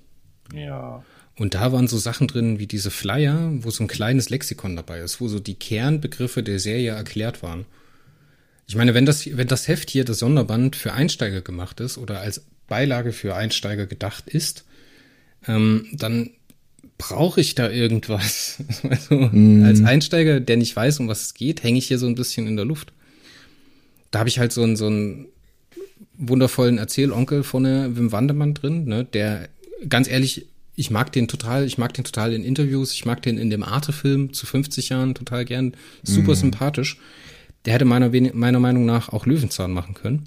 [0.53, 1.05] Ja.
[1.38, 4.99] Und da waren so Sachen drin wie diese Flyer, wo so ein kleines Lexikon dabei
[4.99, 7.65] ist, wo so die Kernbegriffe der Serie erklärt waren.
[8.67, 12.21] Ich meine, wenn das, wenn das Heft hier, das Sonderband für Einsteiger gemacht ist oder
[12.21, 14.65] als Beilage für Einsteiger gedacht ist,
[15.46, 16.31] ähm, dann
[16.98, 18.59] brauche ich da irgendwas.
[18.88, 19.64] Also mm.
[19.64, 22.46] als Einsteiger, der nicht weiß, um was es geht, hänge ich hier so ein bisschen
[22.46, 22.92] in der Luft.
[24.11, 25.26] Da habe ich halt so einen, so einen
[26.16, 29.48] wundervollen Erzählonkel von Wim Wandemann drin, ne, der
[29.88, 33.38] ganz ehrlich ich mag den total, ich mag den total in Interviews, ich mag den
[33.38, 36.37] in dem Arte-Film zu 50 Jahren total gern, super mhm.
[36.37, 36.98] sympathisch.
[37.64, 40.26] Der hätte meiner, meiner Meinung nach auch Löwenzahn machen können.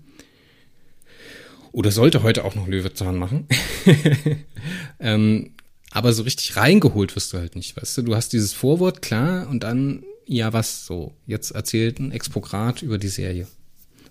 [1.75, 3.49] Oder sollte heute auch noch Löwenzahn machen.
[5.01, 5.55] ähm,
[5.91, 8.01] aber so richtig reingeholt wirst du halt nicht, weißt du?
[8.03, 11.17] Du hast dieses Vorwort, klar, und dann, ja, was so.
[11.25, 13.45] Jetzt erzählt ein Expokrat über die Serie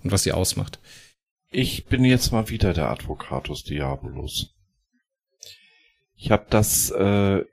[0.02, 0.78] und was sie ausmacht.
[1.50, 4.54] Ich bin jetzt mal wieder der Advocatus Diabolus.
[6.16, 7.44] Ich habe das äh,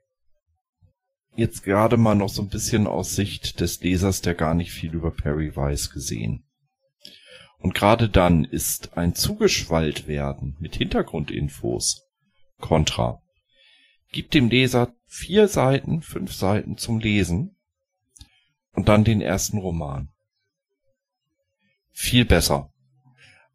[1.38, 4.94] jetzt gerade mal noch so ein bisschen aus Sicht des Lesers, der gar nicht viel
[4.94, 6.44] über Perry weiß, gesehen.
[7.62, 12.04] Und gerade dann ist ein zugeschwallt werden mit Hintergrundinfos
[12.60, 13.22] kontra.
[14.12, 17.56] Gib dem Leser vier Seiten, fünf Seiten zum Lesen
[18.74, 20.10] und dann den ersten Roman.
[21.92, 22.74] Viel besser.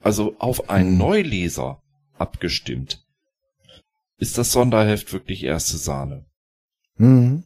[0.00, 0.98] Also auf einen hm.
[0.98, 1.82] Neuleser
[2.16, 3.02] abgestimmt
[4.18, 6.24] ist das Sonderheft wirklich erste Sahne.
[6.96, 7.44] Mhm.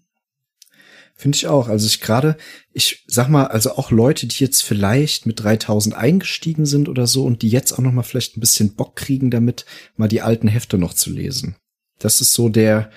[1.21, 1.69] Finde ich auch.
[1.69, 2.39] Also ich gerade,
[2.73, 7.25] ich sag mal, also auch Leute, die jetzt vielleicht mit 3000 eingestiegen sind oder so
[7.27, 10.49] und die jetzt auch noch mal vielleicht ein bisschen Bock kriegen damit, mal die alten
[10.49, 11.57] Hefte noch zu lesen.
[11.99, 12.91] Das ist so der,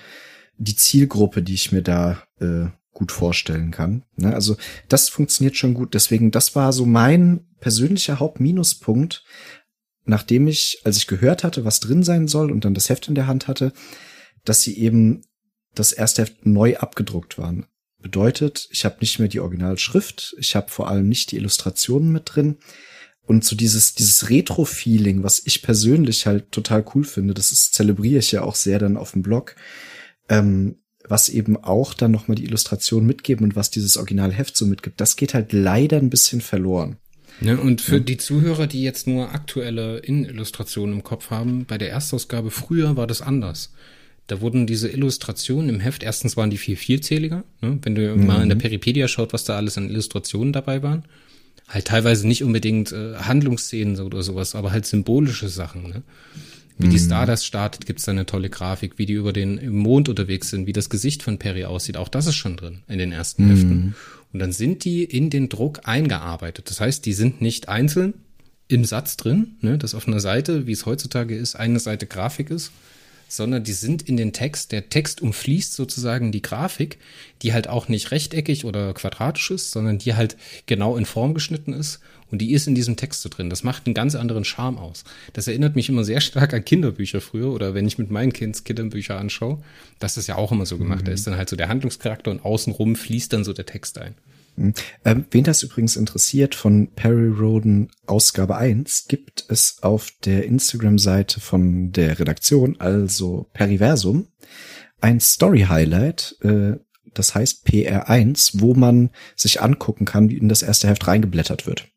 [0.56, 4.04] die Zielgruppe, die ich mir da äh, gut vorstellen kann.
[4.16, 4.32] Ne?
[4.32, 4.56] Also
[4.88, 5.92] das funktioniert schon gut.
[5.92, 9.22] Deswegen, das war so mein persönlicher Hauptminuspunkt
[10.06, 13.14] nachdem ich, als ich gehört hatte, was drin sein soll und dann das Heft in
[13.14, 13.72] der Hand hatte,
[14.44, 15.22] dass sie eben
[15.74, 17.66] das erste Heft neu abgedruckt waren.
[18.04, 22.34] Bedeutet, ich habe nicht mehr die Originalschrift, ich habe vor allem nicht die Illustrationen mit
[22.34, 22.58] drin.
[23.22, 28.18] Und so dieses, dieses Retro-Feeling, was ich persönlich halt total cool finde, das ist, zelebriere
[28.18, 29.56] ich ja auch sehr dann auf dem Blog,
[30.28, 30.76] ähm,
[31.08, 35.16] was eben auch dann nochmal die Illustration mitgeben und was dieses Originalheft so mitgibt, das
[35.16, 36.98] geht halt leider ein bisschen verloren.
[37.40, 38.00] Ne, und für ja.
[38.00, 43.06] die Zuhörer, die jetzt nur aktuelle Innenillustrationen im Kopf haben, bei der Erstausgabe früher war
[43.06, 43.72] das anders.
[44.26, 47.78] Da wurden diese Illustrationen im Heft, erstens waren die viel vielzähliger, ne?
[47.82, 48.26] wenn du mhm.
[48.26, 51.04] mal in der Peripedia schaut, was da alles an Illustrationen dabei waren.
[51.68, 55.88] Halt teilweise nicht unbedingt äh, Handlungsszenen oder sowas, aber halt symbolische Sachen.
[55.88, 56.02] Ne?
[56.78, 56.90] Wie mhm.
[56.90, 60.66] die Stardust startet, gibt's da eine tolle Grafik, wie die über den Mond unterwegs sind,
[60.66, 61.96] wie das Gesicht von Perry aussieht.
[61.96, 63.50] Auch das ist schon drin in den ersten mhm.
[63.50, 63.94] Heften.
[64.32, 66.68] Und dann sind die in den Druck eingearbeitet.
[66.68, 68.14] Das heißt, die sind nicht einzeln
[68.68, 72.50] im Satz drin, ne, dass auf einer Seite, wie es heutzutage ist, eine Seite Grafik
[72.50, 72.72] ist,
[73.28, 74.72] sondern die sind in den Text.
[74.72, 76.98] Der Text umfließt sozusagen die Grafik,
[77.42, 81.72] die halt auch nicht rechteckig oder quadratisch ist, sondern die halt genau in Form geschnitten
[81.72, 83.50] ist und die ist in diesem Text so drin.
[83.50, 85.04] Das macht einen ganz anderen Charme aus.
[85.32, 88.64] Das erinnert mich immer sehr stark an Kinderbücher früher oder wenn ich mit meinen Kinds
[88.64, 89.58] Kinderbücher anschaue.
[89.98, 91.02] Das ist ja auch immer so gemacht.
[91.02, 91.06] Mhm.
[91.06, 94.14] Da ist dann halt so der Handlungscharakter und außenrum fließt dann so der Text ein.
[94.56, 94.74] Mhm.
[95.04, 101.40] Ähm, wen das übrigens interessiert, von Perry Roden Ausgabe 1 gibt es auf der Instagram-Seite
[101.40, 104.28] von der Redaktion, also Periversum,
[105.00, 106.72] ein Story-Highlight, äh,
[107.12, 111.88] das heißt PR1, wo man sich angucken kann, wie in das erste Heft reingeblättert wird.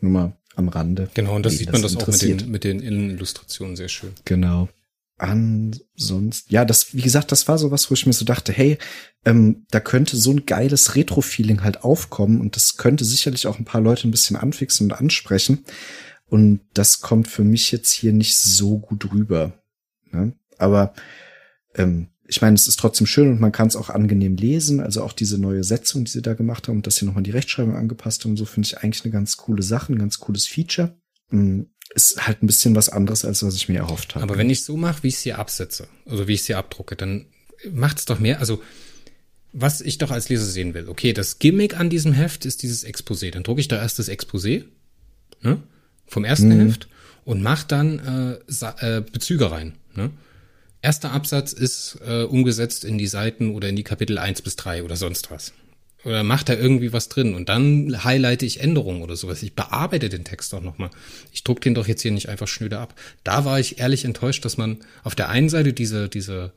[0.00, 1.08] Nur mal am Rande.
[1.14, 4.12] Genau, und das sieht man das, das auch mit den, mit den Innenillustrationen sehr schön.
[4.24, 4.68] Genau.
[5.22, 8.76] Ansonsten, ja, das, wie gesagt, das war so was, wo ich mir so dachte, hey,
[9.24, 13.64] ähm, da könnte so ein geiles Retro-Feeling halt aufkommen und das könnte sicherlich auch ein
[13.64, 15.64] paar Leute ein bisschen anfixen und ansprechen.
[16.26, 19.62] Und das kommt für mich jetzt hier nicht so gut rüber.
[20.10, 20.32] Ne?
[20.58, 20.92] Aber
[21.76, 24.80] ähm, ich meine, es ist trotzdem schön und man kann es auch angenehm lesen.
[24.80, 27.30] Also auch diese neue Setzung, die sie da gemacht haben und dass sie nochmal die
[27.30, 30.96] Rechtschreibung angepasst haben, so finde ich eigentlich eine ganz coole Sache, ein ganz cooles Feature.
[31.30, 31.62] Mm,
[31.94, 34.22] ist halt ein bisschen was anderes, als was ich mir erhofft habe.
[34.22, 36.58] Aber wenn ich so mache, wie ich es hier absetze, also wie ich es hier
[36.58, 37.26] abdrucke, dann
[37.70, 38.40] macht es doch mehr.
[38.40, 38.62] Also
[39.52, 40.88] was ich doch als Leser sehen will.
[40.88, 43.30] Okay, das Gimmick an diesem Heft ist dieses Exposé.
[43.30, 44.64] Dann drucke ich da erst das Exposé
[45.42, 45.62] ne,
[46.06, 46.68] vom ersten mhm.
[46.68, 46.88] Heft
[47.24, 49.74] und mache dann äh, äh, Bezüge rein.
[49.94, 50.10] Ne?
[50.80, 54.82] Erster Absatz ist äh, umgesetzt in die Seiten oder in die Kapitel eins bis drei
[54.82, 55.52] oder sonst was.
[56.04, 59.42] Oder macht da irgendwie was drin und dann highlighte ich Änderungen oder sowas.
[59.42, 60.90] Ich bearbeite den Text auch nochmal.
[61.32, 62.94] Ich druck den doch jetzt hier nicht einfach schnöde ab.
[63.22, 66.52] Da war ich ehrlich enttäuscht, dass man auf der einen Seite diese, diese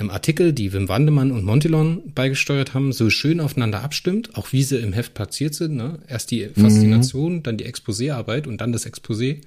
[0.00, 4.62] ähm, Artikel, die Wim Wandemann und Montilon beigesteuert haben, so schön aufeinander abstimmt, auch wie
[4.62, 5.76] sie im Heft platziert sind.
[5.76, 5.98] Ne?
[6.08, 7.42] Erst die Faszination, mhm.
[7.42, 9.42] dann die Exposéarbeit und dann das Exposé.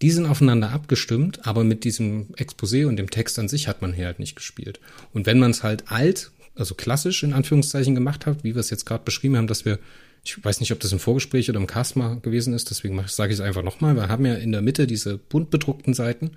[0.00, 3.92] Die sind aufeinander abgestimmt, aber mit diesem Exposé und dem Text an sich hat man
[3.92, 4.78] hier halt nicht gespielt.
[5.12, 8.70] Und wenn man es halt alt, also klassisch in Anführungszeichen gemacht hat, wie wir es
[8.70, 9.78] jetzt gerade beschrieben haben, dass wir,
[10.24, 13.32] ich weiß nicht, ob das im Vorgespräch oder im Cast mal gewesen ist, deswegen sage
[13.32, 16.32] ich es einfach nochmal, wir haben ja in der Mitte diese bunt bedruckten Seiten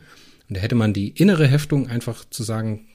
[0.47, 2.85] und da hätte man die innere Heftung einfach zu sagen,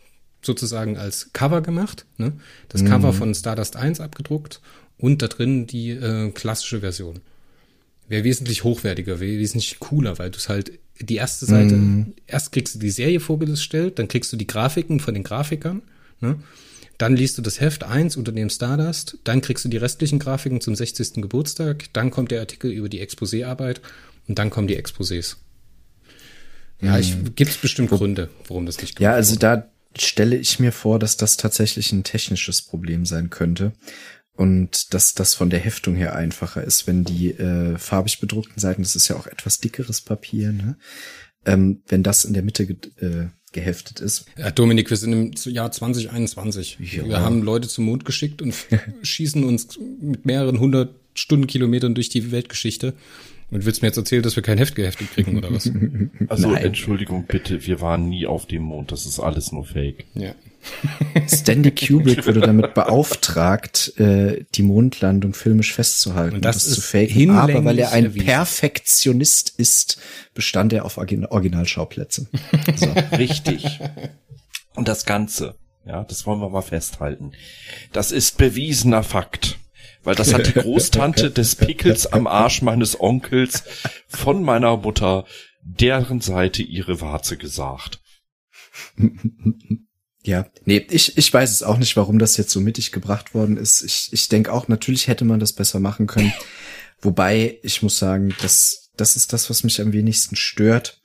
[0.42, 2.32] sozusagen als Cover gemacht, ne?
[2.68, 2.88] das mhm.
[2.88, 4.60] Cover von Stardust 1 abgedruckt
[4.98, 7.20] und da drin die äh, klassische Version.
[8.08, 12.14] wäre wesentlich hochwertiger, wäre wesentlich cooler, weil du es halt die erste Seite, mm.
[12.26, 15.82] erst kriegst du die Serie vorgestellt, dann kriegst du die Grafiken von den Grafikern,
[16.22, 16.36] ne?
[16.98, 20.60] Dann liest du das Heft 1 unter dem Stardust, dann kriegst du die restlichen Grafiken
[20.60, 21.14] zum 60.
[21.14, 23.82] Geburtstag, dann kommt der Artikel über die Exposé-Arbeit
[24.28, 25.36] und dann kommen die Exposés.
[26.80, 27.34] Ja, ich mhm.
[27.34, 29.40] gibt's bestimmt Gründe, warum das nicht Ja, also wurde.
[29.40, 33.72] da stelle ich mir vor, dass das tatsächlich ein technisches Problem sein könnte
[34.32, 38.82] und dass das von der Heftung her einfacher ist, wenn die äh, farbig bedruckten Seiten,
[38.82, 40.76] das ist ja auch etwas dickeres Papier, ne?
[41.46, 44.26] ähm, wenn das in der Mitte äh, geheftet ist.
[44.38, 46.78] Ja, Dominik, wir sind im Jahr 2021.
[46.78, 47.04] Ja.
[47.08, 48.54] Wir haben Leute zum Mond geschickt und
[49.02, 52.92] schießen uns mit mehreren hundert Stundenkilometern durch die Weltgeschichte.
[53.50, 55.70] Und willst mir jetzt erzählen, dass wir kein Heft geheftet kriegen oder was?
[56.28, 56.64] Also Nein.
[56.64, 58.90] Entschuldigung bitte, wir waren nie auf dem Mond.
[58.90, 60.04] Das ist alles nur Fake.
[60.14, 60.34] Ja.
[61.28, 67.30] Stanley Kubrick wurde damit beauftragt, äh, die Mondlandung filmisch festzuhalten und das, das zu faken.
[67.30, 68.26] Aber weil er ein erwiesen.
[68.26, 69.98] Perfektionist ist,
[70.34, 72.26] bestand er auf Originalschauplätze.
[72.76, 72.86] So.
[73.16, 73.80] Richtig.
[74.74, 75.54] Und das Ganze,
[75.86, 77.32] ja, das wollen wir mal festhalten.
[77.92, 79.58] Das ist bewiesener Fakt.
[80.06, 83.64] Weil das hat die Großtante des Pickels am Arsch meines Onkels
[84.06, 85.26] von meiner Mutter
[85.62, 88.00] deren Seite ihre Warze gesagt.
[90.22, 93.56] Ja, nee, ich, ich weiß es auch nicht, warum das jetzt so mittig gebracht worden
[93.56, 93.82] ist.
[93.82, 96.32] Ich, ich denke auch, natürlich hätte man das besser machen können.
[97.00, 101.00] Wobei, ich muss sagen, das, das ist das, was mich am wenigsten stört.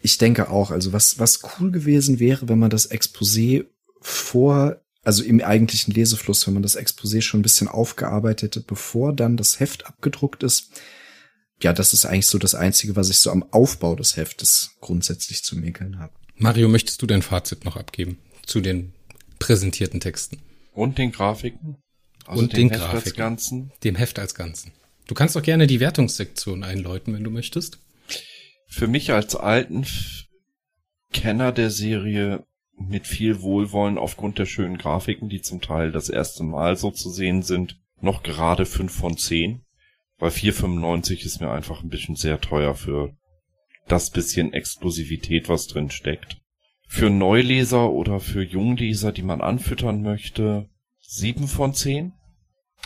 [0.00, 3.66] Ich denke auch, also was, was cool gewesen wäre, wenn man das Exposé
[4.00, 9.14] vor, also im eigentlichen Lesefluss, wenn man das Exposé schon ein bisschen aufgearbeitet hätte, bevor
[9.14, 10.82] dann das Heft abgedruckt ist.
[11.62, 15.42] Ja, das ist eigentlich so das Einzige, was ich so am Aufbau des Heftes grundsätzlich
[15.42, 16.12] zu mäkeln habe.
[16.36, 18.92] Mario, möchtest du dein Fazit noch abgeben zu den
[19.38, 20.42] präsentierten Texten?
[20.74, 21.78] Und den Grafiken?
[22.26, 23.06] Also und den Heft Grafiken.
[23.06, 23.72] als Ganzen?
[23.84, 24.72] Dem Heft als Ganzen.
[25.06, 27.78] Du kannst doch gerne die Wertungssektion einläuten, wenn du möchtest.
[28.66, 29.86] Für mich als alten
[31.14, 32.44] Kenner der Serie
[32.78, 37.10] mit viel Wohlwollen aufgrund der schönen Grafiken, die zum Teil das erste Mal so zu
[37.10, 39.64] sehen sind, noch gerade fünf von zehn.
[40.18, 43.16] Weil 4,95 ist mir einfach ein bisschen sehr teuer für
[43.86, 46.38] das bisschen Exklusivität, was drin steckt.
[46.88, 50.68] Für Neuleser oder für Jungleser, die man anfüttern möchte,
[51.00, 52.12] sieben von zehn.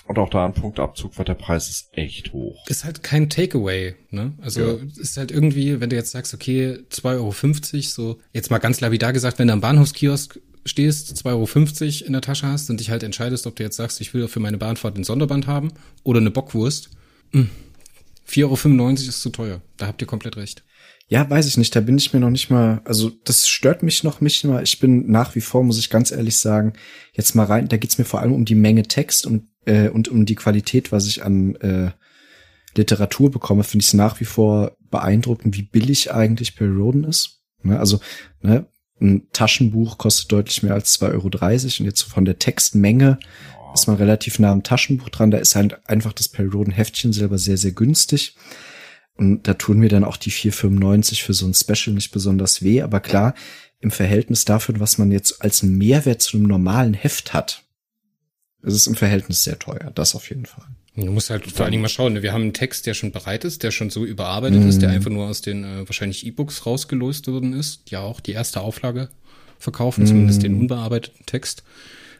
[0.06, 2.66] Und auch da ein Punktabzug, weil der Preis ist echt hoch.
[2.68, 4.32] Ist halt kein Takeaway, ne?
[4.40, 4.76] Also ja.
[5.00, 9.12] ist halt irgendwie, wenn du jetzt sagst, okay, 2,50 Euro, so, jetzt mal ganz lapidar
[9.12, 13.02] gesagt, wenn du am Bahnhofskiosk stehst, 2,50 Euro in der Tasche hast und dich halt
[13.02, 16.30] entscheidest, ob du jetzt sagst, ich will für meine Bahnfahrt ein Sonderband haben oder eine
[16.30, 16.90] Bockwurst,
[17.32, 19.62] 4,95 Euro ist zu teuer.
[19.76, 20.64] Da habt ihr komplett recht.
[21.08, 21.74] Ja, weiß ich nicht.
[21.76, 24.62] Da bin ich mir noch nicht mal, also das stört mich noch nicht mal.
[24.62, 26.72] Ich bin nach wie vor, muss ich ganz ehrlich sagen,
[27.12, 30.09] jetzt mal rein, da geht's mir vor allem um die Menge Text und, äh, und
[30.09, 31.90] um die Qualität, was ich an äh,
[32.75, 37.42] Literatur bekomme, finde ich es nach wie vor beeindruckend, wie billig eigentlich Perry Roden ist.
[37.62, 37.79] Ne?
[37.79, 38.01] Also,
[38.40, 38.66] ne,
[39.01, 43.18] ein Taschenbuch kostet deutlich mehr als 2,30 Euro und jetzt von der Textmenge
[43.75, 45.31] ist man relativ nah am Taschenbuch dran.
[45.31, 48.37] Da ist halt einfach das Perry Roden Heftchen selber sehr, sehr günstig.
[49.16, 52.83] Und da tun mir dann auch die 4,95 für so ein Special nicht besonders weh.
[52.83, 53.35] Aber klar,
[53.81, 57.64] im Verhältnis dafür, was man jetzt als Mehrwert zu einem normalen Heft hat,
[58.62, 59.90] ist es im Verhältnis sehr teuer.
[59.94, 60.64] Das auf jeden Fall.
[60.94, 62.12] Du musst halt vor allen Dingen mal schauen.
[62.12, 62.22] Ne?
[62.22, 64.68] Wir haben einen Text, der schon bereit ist, der schon so überarbeitet mm.
[64.68, 64.94] ist, der mhm.
[64.96, 68.61] einfach nur aus den äh, wahrscheinlich E-Books rausgelöst worden ist, die ja auch die erste
[68.61, 69.09] Auflage
[69.59, 70.07] verkaufen, mm.
[70.07, 71.62] zumindest den unbearbeiteten Text.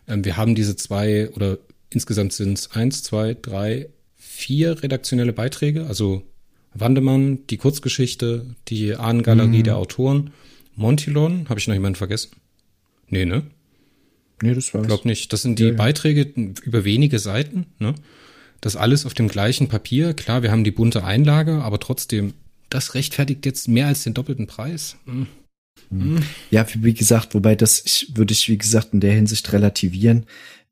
[0.09, 1.59] Ähm, wir haben diese zwei oder
[1.91, 6.23] insgesamt sind es eins, zwei, drei, vier redaktionelle Beiträge, also
[6.73, 9.65] Wandemann, die Kurzgeschichte, die Ahnengalerie mhm.
[9.65, 10.33] der Autoren,
[10.75, 12.31] Montilon, habe ich noch jemanden vergessen?
[13.09, 13.43] Nee, ne?
[14.43, 14.87] Nee, das war's.
[14.87, 15.33] Glaub nicht.
[15.33, 15.77] Das sind die ja, ja.
[15.77, 16.33] Beiträge
[16.63, 17.95] über wenige Seiten, ne?
[18.61, 20.15] Das alles auf dem gleichen Papier.
[20.15, 22.35] Klar, wir haben die bunte Einlage, aber trotzdem,
[22.71, 24.97] das rechtfertigt jetzt mehr als den doppelten Preis.
[25.05, 25.27] Hm.
[25.91, 26.23] Hm.
[26.51, 30.27] Ja, wie gesagt, wobei das ich, würde ich, wie gesagt, in der Hinsicht relativieren.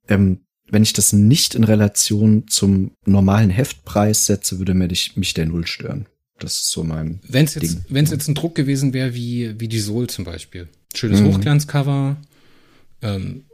[0.09, 0.41] Ähm,
[0.71, 5.67] wenn ich das nicht in Relation zum normalen Heftpreis setze, würde mich, mich der Null
[5.67, 6.07] stören.
[6.39, 7.21] Das ist so mein.
[7.29, 10.25] Wenn es jetzt, wenn es jetzt ein Druck gewesen wäre, wie wie die Soul zum
[10.25, 11.35] Beispiel, schönes mhm.
[11.35, 12.17] Hochglanzcover,
[13.03, 13.45] ähm,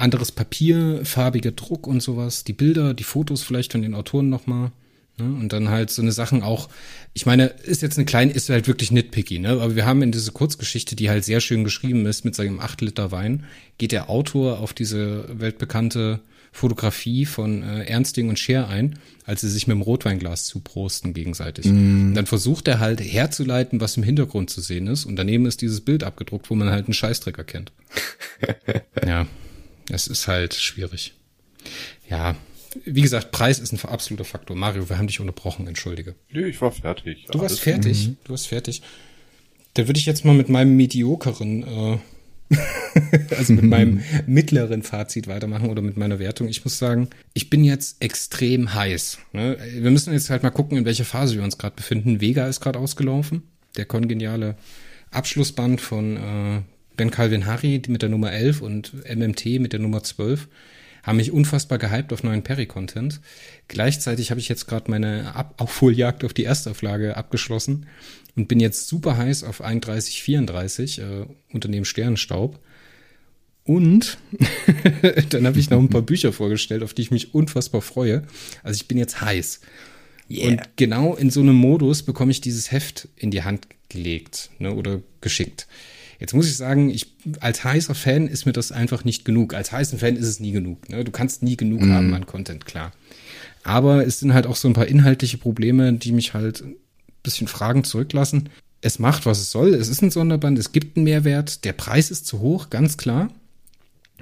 [0.00, 4.72] anderes Papier, farbiger Druck und sowas, die Bilder, die Fotos vielleicht von den Autoren nochmal.
[5.18, 5.24] Ne?
[5.24, 6.68] Und dann halt so eine Sachen auch,
[7.12, 9.50] ich meine, ist jetzt eine kleine, ist halt wirklich nitpicky, ne?
[9.50, 12.80] Aber wir haben in diese Kurzgeschichte, die halt sehr schön geschrieben ist, mit seinem 8
[12.80, 13.44] Liter Wein,
[13.78, 16.20] geht der Autor auf diese weltbekannte
[16.52, 21.66] Fotografie von äh, Ernsting und Scher ein, als sie sich mit dem Rotweinglas zuprosten gegenseitig.
[21.66, 22.14] Mm.
[22.14, 25.04] dann versucht er halt herzuleiten, was im Hintergrund zu sehen ist.
[25.04, 27.70] Und daneben ist dieses Bild abgedruckt, wo man halt einen Scheißdreck erkennt.
[29.06, 29.26] ja,
[29.90, 31.14] es ist halt schwierig.
[32.08, 32.36] Ja,
[32.84, 34.56] wie gesagt, Preis ist ein absoluter Faktor.
[34.56, 36.14] Mario, wir haben dich unterbrochen, entschuldige.
[36.30, 37.26] Nö, ich war fertig.
[37.30, 38.08] Du warst fertig.
[38.08, 38.16] Mhm.
[38.24, 38.82] Du warst fertig.
[39.74, 41.98] Da würde ich jetzt mal mit meinem mediokeren, äh,
[43.36, 46.48] also mit meinem mittleren Fazit weitermachen oder mit meiner Wertung.
[46.48, 49.18] Ich muss sagen, ich bin jetzt extrem heiß.
[49.32, 49.56] Ne?
[49.74, 52.20] Wir müssen jetzt halt mal gucken, in welcher Phase wir uns gerade befinden.
[52.20, 53.42] Vega ist gerade ausgelaufen.
[53.76, 54.56] Der kongeniale
[55.10, 56.62] Abschlussband von äh,
[57.00, 60.48] Ben Calvin Harry mit der Nummer 11 und MMT mit der Nummer 12
[61.02, 63.22] haben mich unfassbar gehypt auf neuen Perry-Content.
[63.68, 67.86] Gleichzeitig habe ich jetzt gerade meine Ab Aufholjagd auf die Erstauflage abgeschlossen
[68.36, 71.04] und bin jetzt super heiß auf 3134 äh,
[71.50, 72.60] Unternehmen Sternenstaub.
[73.64, 74.18] Und
[75.30, 78.24] dann habe ich noch ein paar Bücher vorgestellt, auf die ich mich unfassbar freue.
[78.62, 79.62] Also ich bin jetzt heiß.
[80.30, 80.48] Yeah.
[80.48, 84.74] Und genau in so einem Modus bekomme ich dieses Heft in die Hand gelegt ne,
[84.74, 85.66] oder geschickt.
[86.20, 87.06] Jetzt muss ich sagen, ich
[87.40, 89.54] als heißer Fan ist mir das einfach nicht genug.
[89.54, 90.88] Als heißen Fan ist es nie genug.
[90.90, 91.02] Ne?
[91.02, 91.92] Du kannst nie genug mm.
[91.92, 92.92] haben an Content, klar.
[93.62, 96.76] Aber es sind halt auch so ein paar inhaltliche Probleme, die mich halt ein
[97.22, 98.50] bisschen Fragen zurücklassen.
[98.82, 99.74] Es macht, was es soll.
[99.74, 101.64] Es ist ein Sonderband, es gibt einen Mehrwert.
[101.64, 103.30] Der Preis ist zu hoch, ganz klar.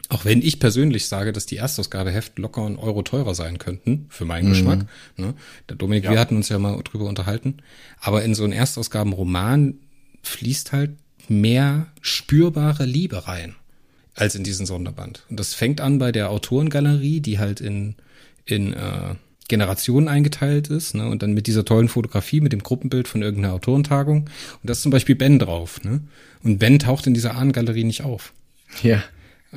[0.08, 4.24] Auch wenn ich persönlich sage, dass die Erstausgabeheft locker einen Euro teurer sein könnten, für
[4.24, 4.52] meinen mhm.
[4.52, 4.86] Geschmack.
[5.16, 5.34] Ne?
[5.68, 6.12] Der Dominik, ja.
[6.12, 7.58] wir hatten uns ja mal drüber unterhalten.
[8.00, 9.74] Aber in so einen Erstausgabenroman
[10.22, 10.92] fließt halt
[11.30, 13.54] mehr spürbare Liebe rein
[14.14, 15.24] als in diesen Sonderband.
[15.30, 17.94] Und das fängt an bei der Autorengalerie, die halt in,
[18.44, 19.14] in äh,
[19.48, 21.08] Generationen eingeteilt ist, ne?
[21.08, 24.20] Und dann mit dieser tollen Fotografie, mit dem Gruppenbild von irgendeiner Autorentagung.
[24.20, 24.30] Und
[24.62, 26.02] da ist zum Beispiel Ben drauf, ne?
[26.42, 28.32] Und Ben taucht in dieser Ahnengalerie nicht auf.
[28.82, 29.02] Ja.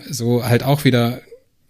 [0.09, 1.21] So halt auch wieder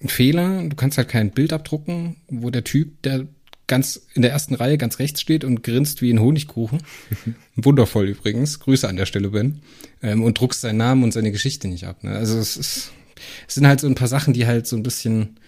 [0.01, 0.63] ein Fehler.
[0.69, 3.25] Du kannst halt kein Bild abdrucken, wo der Typ, der
[3.72, 6.84] ganz in der ersten Reihe ganz rechts steht und grinst wie ein Honigkuchen.
[7.55, 8.59] Wundervoll übrigens.
[8.59, 9.61] Grüße an der Stelle, Ben.
[10.03, 12.03] Ähm, und druckst seinen Namen und seine Geschichte nicht ab.
[12.03, 12.11] Ne?
[12.11, 12.91] Also es ist,
[13.47, 15.39] es sind halt so ein paar Sachen, die halt so ein bisschen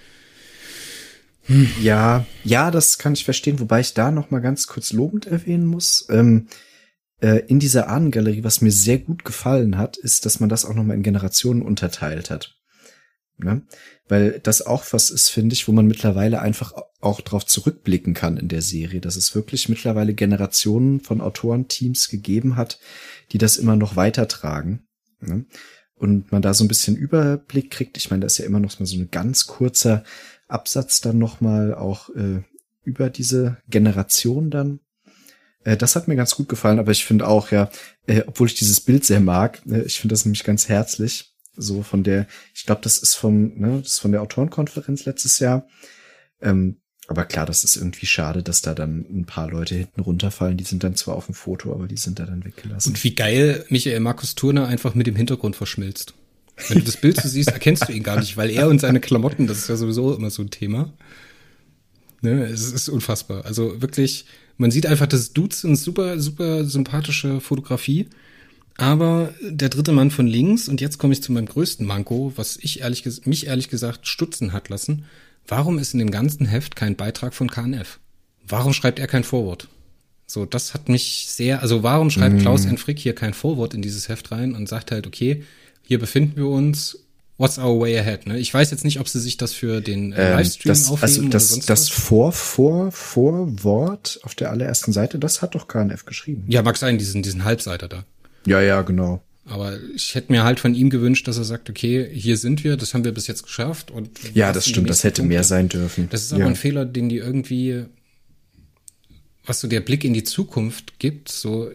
[1.48, 1.70] hm.
[1.82, 5.66] Ja, ja, das kann ich verstehen, wobei ich da noch mal ganz kurz lobend erwähnen
[5.66, 6.08] muss.
[6.10, 6.48] Ähm,
[7.22, 10.74] äh, in dieser Ahnengalerie, was mir sehr gut gefallen hat, ist, dass man das auch
[10.74, 12.56] noch mal in Generationen unterteilt hat.
[13.44, 13.62] Ne?
[14.08, 18.38] Weil das auch was ist, finde ich, wo man mittlerweile einfach auch drauf zurückblicken kann
[18.38, 22.80] in der Serie, dass es wirklich mittlerweile Generationen von Autorenteams gegeben hat,
[23.32, 24.84] die das immer noch weitertragen.
[25.22, 25.46] Ne?
[25.96, 27.98] Und man da so ein bisschen Überblick kriegt.
[27.98, 30.04] Ich meine, da ist ja immer noch mal so ein ganz kurzer
[30.48, 32.42] Absatz dann noch mal auch äh,
[32.84, 34.80] über diese Generation dann.
[35.64, 37.70] Äh, das hat mir ganz gut gefallen, aber ich finde auch, ja,
[38.08, 41.84] äh, obwohl ich dieses Bild sehr mag, äh, ich finde das nämlich ganz herzlich so
[41.84, 45.68] von der, ich glaube, das ist vom, ne, das ist von der Autorenkonferenz letztes Jahr.
[46.42, 46.78] Ähm,
[47.08, 50.58] aber klar, das ist irgendwie schade, dass da dann ein paar Leute hinten runterfallen.
[50.58, 52.92] Die sind dann zwar auf dem Foto, aber die sind da dann weggelassen.
[52.92, 56.14] Und wie geil Michael Markus Turner einfach mit dem Hintergrund verschmilzt.
[56.68, 59.00] Wenn du das Bild so siehst, erkennst du ihn gar nicht, weil er und seine
[59.00, 60.94] Klamotten, das ist ja sowieso immer so ein Thema.
[62.22, 63.44] Ne, es ist unfassbar.
[63.46, 64.26] Also wirklich,
[64.58, 68.08] man sieht einfach, das Dudes eine super, super sympathische Fotografie.
[68.78, 72.58] Aber der dritte Mann von links, und jetzt komme ich zu meinem größten Manko, was
[72.58, 75.06] ich ehrlich, mich ehrlich gesagt stutzen hat lassen.
[75.48, 78.00] Warum ist in dem ganzen Heft kein Beitrag von KNF?
[78.48, 79.68] Warum schreibt er kein Vorwort?
[80.26, 82.40] So, das hat mich sehr, also warum schreibt mm.
[82.40, 85.44] Klaus Enfrick hier kein Vorwort in dieses Heft rein und sagt halt, okay,
[85.84, 86.98] hier befinden wir uns,
[87.38, 88.26] what's our way ahead?
[88.26, 88.40] Ne?
[88.40, 91.04] Ich weiß jetzt nicht, ob sie sich das für den äh, ähm, Livestream das, aufheben
[91.04, 91.90] also das, oder sonst das was.
[91.90, 96.46] Vor, Vor, Vorwort auf der allerersten Seite, das hat doch KNF geschrieben.
[96.48, 98.06] Ja, mag sein, diesen, diesen Halbseiter da.
[98.46, 99.22] Ja, ja, genau.
[99.46, 102.78] Aber ich hätte mir halt von ihm gewünscht, dass er sagt, okay, hier sind wir,
[102.78, 103.92] das haben wir bis jetzt geschafft.
[103.92, 105.34] Und ja, das stimmt, das hätte Punkte.
[105.34, 106.08] mehr sein dürfen.
[106.10, 106.48] Das ist aber ja.
[106.48, 107.84] ein Fehler, den die irgendwie,
[109.46, 111.70] was so der Blick in die Zukunft gibt, so,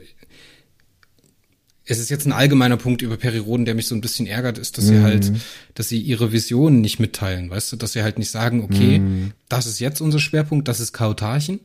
[1.85, 4.79] es ist jetzt ein allgemeiner Punkt über Periroden, der mich so ein bisschen ärgert, ist,
[4.79, 4.89] dass mhm.
[4.89, 5.33] sie halt,
[5.75, 9.33] dass sie ihre Visionen nicht mitteilen, weißt du, dass sie halt nicht sagen, okay, mhm.
[9.49, 11.61] das ist jetzt unser Schwerpunkt, das ist Kautarchen,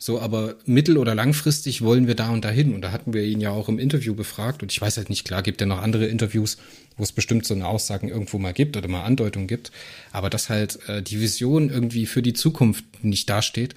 [0.00, 2.72] so, aber mittel- oder langfristig wollen wir da und dahin.
[2.72, 4.62] Und da hatten wir ihn ja auch im Interview befragt.
[4.62, 6.56] Und ich weiß halt nicht, klar, gibt ja noch andere Interviews,
[6.96, 9.72] wo es bestimmt so eine Aussagen irgendwo mal gibt oder mal Andeutungen gibt.
[10.12, 13.74] Aber dass halt äh, die Vision irgendwie für die Zukunft nicht dasteht,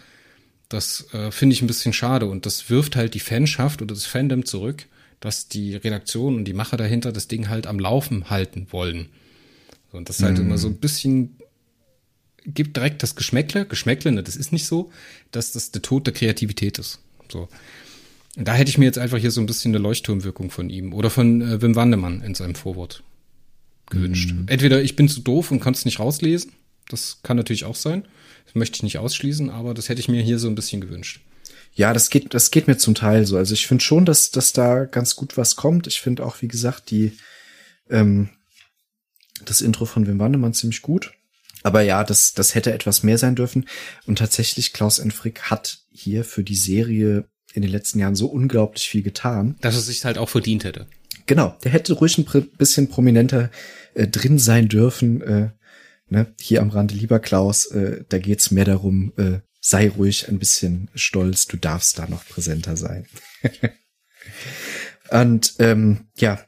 [0.69, 2.27] das äh, finde ich ein bisschen schade.
[2.27, 4.85] Und das wirft halt die Fanschaft oder das Fandom zurück,
[5.21, 9.09] dass die Redaktion und die Macher dahinter das Ding halt am Laufen halten wollen.
[9.91, 10.45] Und das ist halt mhm.
[10.45, 11.40] immer so ein bisschen
[12.45, 14.91] gibt direkt das Geschmäckle, Geschmäckle, ne, das ist nicht so,
[15.31, 16.99] dass das der Tod der Kreativität ist.
[17.31, 17.47] So.
[18.35, 20.93] Und da hätte ich mir jetzt einfach hier so ein bisschen eine Leuchtturmwirkung von ihm
[20.93, 23.03] oder von äh, Wim Wandemann in seinem Vorwort
[23.89, 24.31] gewünscht.
[24.31, 24.45] Mhm.
[24.47, 26.53] Entweder ich bin zu doof und kann es nicht rauslesen,
[26.89, 28.05] das kann natürlich auch sein.
[28.45, 31.21] Das möchte ich nicht ausschließen, aber das hätte ich mir hier so ein bisschen gewünscht.
[31.73, 33.37] Ja, das geht, das geht mir zum Teil so.
[33.37, 35.87] Also ich finde schon, dass, dass da ganz gut was kommt.
[35.87, 37.13] Ich finde auch, wie gesagt, die,
[37.89, 38.29] ähm,
[39.45, 41.13] das Intro von Wim Wandemann ziemlich gut.
[41.63, 43.65] Aber ja, das, das hätte etwas mehr sein dürfen.
[44.05, 48.87] Und tatsächlich, Klaus Enfrick hat hier für die Serie in den letzten Jahren so unglaublich
[48.87, 49.57] viel getan.
[49.61, 50.87] Dass es sich halt auch verdient hätte.
[51.27, 52.25] Genau, der hätte ruhig ein
[52.57, 53.51] bisschen prominenter
[53.93, 55.21] äh, drin sein dürfen.
[55.21, 55.49] Äh,
[56.09, 56.33] ne?
[56.39, 60.89] Hier am Rande, lieber Klaus, äh, da geht's mehr darum, äh, sei ruhig ein bisschen
[60.95, 63.05] stolz, du darfst da noch präsenter sein.
[65.11, 66.39] Und ähm, ja,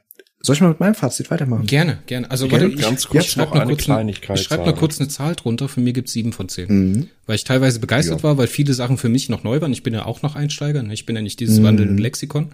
[0.44, 1.66] soll ich mal mit meinem Fazit weitermachen?
[1.66, 2.30] Gerne, gerne.
[2.30, 4.64] Also Gerne, warte, ich, ganz kurz ich schreib noch mal eine kurz Kleinigkeit Ich schreibe
[4.64, 5.68] mal kurz eine Zahl drunter.
[5.68, 6.68] Für mir gibt's sieben von zehn.
[6.68, 7.08] Mhm.
[7.26, 8.22] Weil ich teilweise begeistert Ja.
[8.24, 9.72] war, weil viele Sachen für mich noch neu waren.
[9.72, 10.82] Ich bin ja auch noch Einsteiger.
[10.82, 10.92] Ne?
[10.94, 11.64] Ich bin ja nicht dieses Mhm.
[11.64, 12.52] wandelnde Lexikon.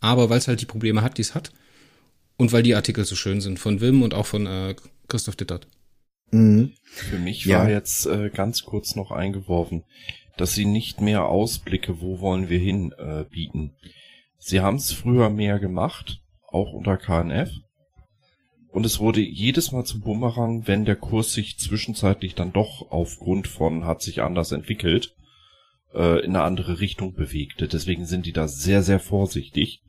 [0.00, 1.52] Aber weil es halt die Probleme hat, die es hat.
[2.36, 3.58] Und weil die Artikel so schön sind.
[3.58, 4.74] Von Wim und auch von äh,
[5.08, 5.66] Christoph Dittert.
[6.30, 6.72] Mhm.
[6.84, 7.58] Für mich Ja.
[7.58, 9.82] war jetzt äh, ganz kurz noch eingeworfen,
[10.36, 13.72] dass sie nicht mehr Ausblicke, wo wollen wir hin, äh, bieten.
[14.38, 16.20] Sie haben es früher mehr gemacht,
[16.50, 17.50] auch unter KNF.
[18.70, 23.48] Und es wurde jedes Mal zum Bumerang, wenn der Kurs sich zwischenzeitlich dann doch aufgrund
[23.48, 25.14] von hat sich anders entwickelt,
[25.94, 27.66] äh, in eine andere Richtung bewegte.
[27.66, 29.80] Deswegen sind die da sehr, sehr vorsichtig,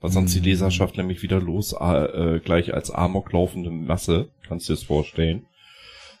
[0.00, 0.44] weil sonst die Mhm.
[0.44, 5.46] Leserschaft nämlich wieder los, äh, gleich als Amok laufende Masse, kannst du dir das vorstellen.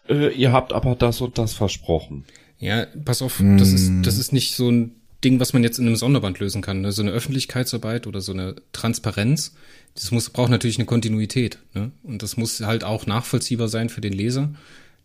[0.08, 2.24] Äh, ihr habt aber das und das versprochen.
[2.58, 4.02] Ja, pass auf, das ist, Mm.
[4.02, 6.80] das ist nicht so ein Ding, was man jetzt in einem Sonderband lösen kann.
[6.80, 6.92] Ne?
[6.92, 9.54] So eine Öffentlichkeitsarbeit oder so eine Transparenz,
[9.96, 11.58] das muss, braucht natürlich eine Kontinuität.
[11.74, 11.90] Ne?
[12.02, 14.54] Und das muss halt auch nachvollziehbar sein für den Leser,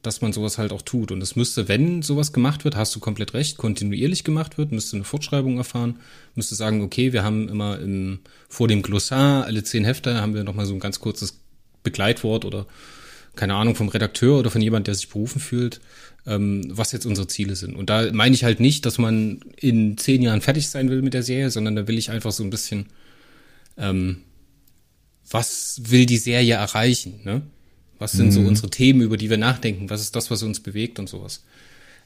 [0.01, 1.11] dass man sowas halt auch tut.
[1.11, 4.97] Und es müsste, wenn sowas gemacht wird, hast du komplett recht, kontinuierlich gemacht wird, müsste
[4.97, 5.99] eine Fortschreibung erfahren,
[6.35, 8.19] müsste sagen, okay, wir haben immer im,
[8.49, 11.39] vor dem Glossar, alle zehn Hefte, haben wir nochmal so ein ganz kurzes
[11.83, 12.67] Begleitwort oder
[13.35, 15.79] keine Ahnung, vom Redakteur oder von jemand, der sich berufen fühlt,
[16.25, 17.75] ähm, was jetzt unsere Ziele sind.
[17.75, 21.13] Und da meine ich halt nicht, dass man in zehn Jahren fertig sein will mit
[21.13, 22.87] der Serie, sondern da will ich einfach so ein bisschen,
[23.77, 24.17] ähm,
[25.32, 27.41] was will die Serie erreichen, ne?
[27.99, 29.89] Was sind so unsere Themen, über die wir nachdenken?
[29.91, 31.43] Was ist das, was uns bewegt und sowas?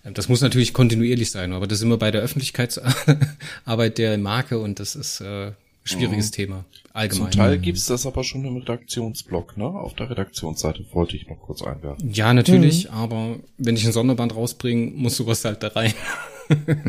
[0.04, 4.60] Ähm, Das muss natürlich kontinuierlich sein, aber das ist immer bei der Öffentlichkeitsarbeit der Marke
[4.60, 5.52] und das ist äh,
[5.84, 7.32] schwieriges Thema allgemein.
[7.32, 9.66] Zum Teil gibt's das aber schon im Redaktionsblog, ne?
[9.66, 12.12] Auf der Redaktionsseite wollte ich noch kurz einwerfen.
[12.12, 15.94] Ja, natürlich, aber wenn ich ein Sonderband rausbringe, muss sowas halt da rein.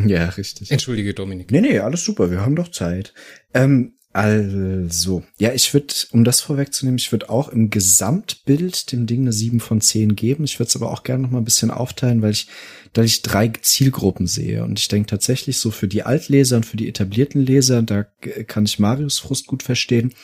[0.07, 0.71] Ja, richtig.
[0.71, 1.51] Entschuldige, Dominik.
[1.51, 3.15] Nee, nee, alles super, wir haben doch Zeit.
[3.55, 9.21] Ähm, also, ja, ich würde, um das vorwegzunehmen, ich würde auch im Gesamtbild dem Ding
[9.21, 10.45] eine 7 von 10 geben.
[10.45, 12.49] Ich würde es aber auch gerne noch mal ein bisschen aufteilen, weil ich,
[12.95, 14.65] da ich drei Zielgruppen sehe.
[14.65, 18.05] Und ich denke tatsächlich so für die Altleser und für die etablierten Leser, da
[18.47, 20.15] kann ich Marius Frust gut verstehen.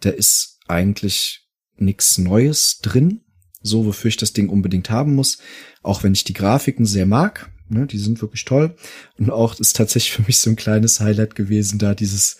[0.00, 3.22] Da ist eigentlich nichts Neues drin,
[3.62, 5.38] so wofür ich das Ding unbedingt haben muss.
[5.82, 8.74] Auch wenn ich die Grafiken sehr mag, ne, die sind wirklich toll.
[9.18, 12.36] Und auch ist tatsächlich für mich so ein kleines Highlight gewesen, da dieses,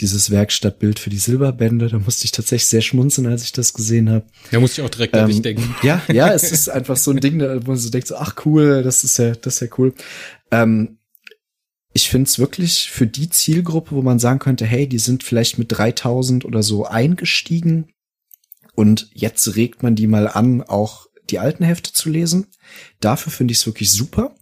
[0.00, 1.88] dieses Werkstattbild für die Silberbände.
[1.88, 4.26] Da musste ich tatsächlich sehr schmunzeln, als ich das gesehen habe.
[4.50, 5.74] Da muss ich auch direkt an dich denken.
[5.82, 8.82] Ja, ja, es ist einfach so ein Ding, wo man so denkt, so, ach cool,
[8.82, 9.92] das ist ja, das ist ja cool.
[10.50, 10.98] Ähm,
[11.92, 15.58] ich finde es wirklich für die Zielgruppe, wo man sagen könnte, hey, die sind vielleicht
[15.58, 17.92] mit 3000 oder so eingestiegen
[18.74, 22.48] und jetzt regt man die mal an, auch die alten Hefte zu lesen.
[23.00, 24.34] Dafür finde ich es wirklich super.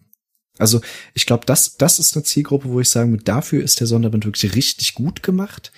[0.63, 0.81] Also
[1.13, 4.25] ich glaube, das, das ist eine Zielgruppe, wo ich sagen würde, dafür ist der Sonderband
[4.25, 5.73] wirklich richtig gut gemacht.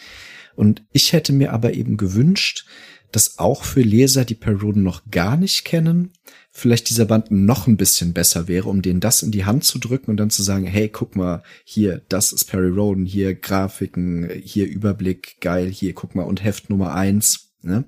[0.55, 2.67] Und ich hätte mir aber eben gewünscht,
[3.11, 6.13] dass auch für Leser, die Perioden noch gar nicht kennen,
[6.51, 9.79] vielleicht dieser Band noch ein bisschen besser wäre, um denen das in die Hand zu
[9.79, 14.29] drücken und dann zu sagen, hey, guck mal, hier, das ist Perry Roden, hier Grafiken,
[14.43, 17.53] hier Überblick, geil, hier, guck mal, und Heft Nummer eins.
[17.63, 17.85] Ne?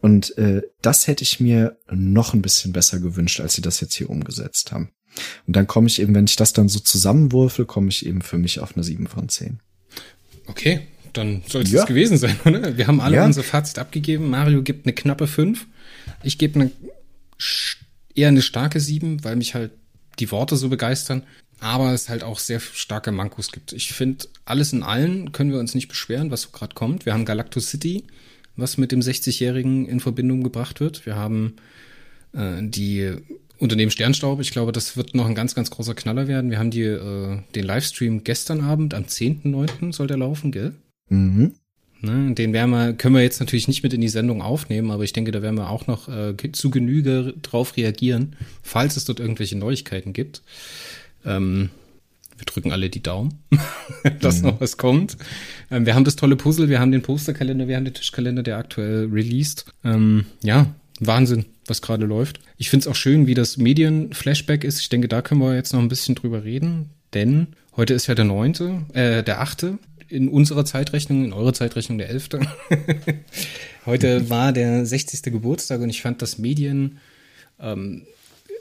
[0.00, 3.94] Und äh, das hätte ich mir noch ein bisschen besser gewünscht, als sie das jetzt
[3.94, 4.90] hier umgesetzt haben.
[5.46, 8.38] Und dann komme ich eben, wenn ich das dann so zusammenwürfel, komme ich eben für
[8.38, 9.60] mich auf eine 7 von 10.
[10.46, 10.80] Okay,
[11.12, 11.80] dann soll es Ja.
[11.80, 12.76] das gewesen sein, oder?
[12.76, 13.24] Wir haben alle Ja.
[13.24, 14.28] unser Fazit abgegeben.
[14.30, 15.66] Mario gibt eine knappe 5.
[16.22, 16.70] Ich gebe eine
[18.14, 19.72] eher eine starke 7, weil mich halt
[20.18, 21.22] die Worte so begeistern.
[21.60, 23.72] Aber es halt auch sehr starke Mankos gibt.
[23.72, 27.06] Ich finde, alles in allen können wir uns nicht beschweren, was so gerade kommt.
[27.06, 28.04] Wir haben Galactus City,
[28.56, 31.06] was mit dem 60-Jährigen in Verbindung gebracht wird.
[31.06, 31.56] Wir haben
[32.32, 33.12] äh, die
[33.58, 34.40] Unternehmen Sternstaub.
[34.40, 36.50] Ich glaube, das wird noch ein ganz, ganz großer Knaller werden.
[36.50, 39.92] Wir haben die, äh, den Livestream gestern Abend, am 10.9.
[39.92, 40.74] soll der laufen, gell?
[41.08, 41.54] Mhm.
[42.00, 45.04] Ne, den werden wir, können wir jetzt natürlich nicht mit in die Sendung aufnehmen, aber
[45.04, 49.20] ich denke, da werden wir auch noch äh, zu Genüge drauf reagieren, falls es dort
[49.20, 50.42] irgendwelche Neuigkeiten gibt.
[51.24, 51.70] Ähm,
[52.36, 53.38] wir drücken alle die Daumen,
[54.20, 55.16] dass noch was kommt.
[55.70, 58.58] Ähm, wir haben das tolle Puzzle, wir haben den Posterkalender, wir haben den Tischkalender, der
[58.58, 59.64] aktuell released.
[59.82, 62.40] Ähm, ja, Wahnsinn, was gerade läuft.
[62.56, 64.80] Ich finde es auch schön, wie das Medien-Flashback ist.
[64.80, 68.14] Ich denke, da können wir jetzt noch ein bisschen drüber reden, denn heute ist ja
[68.14, 69.78] der neunte, äh, der achte
[70.08, 72.40] in unserer Zeitrechnung, in eurer Zeitrechnung der elfte.
[73.86, 75.22] Heute war der 60.
[75.24, 76.98] Geburtstag und ich fand das Medien
[77.58, 78.06] ähm,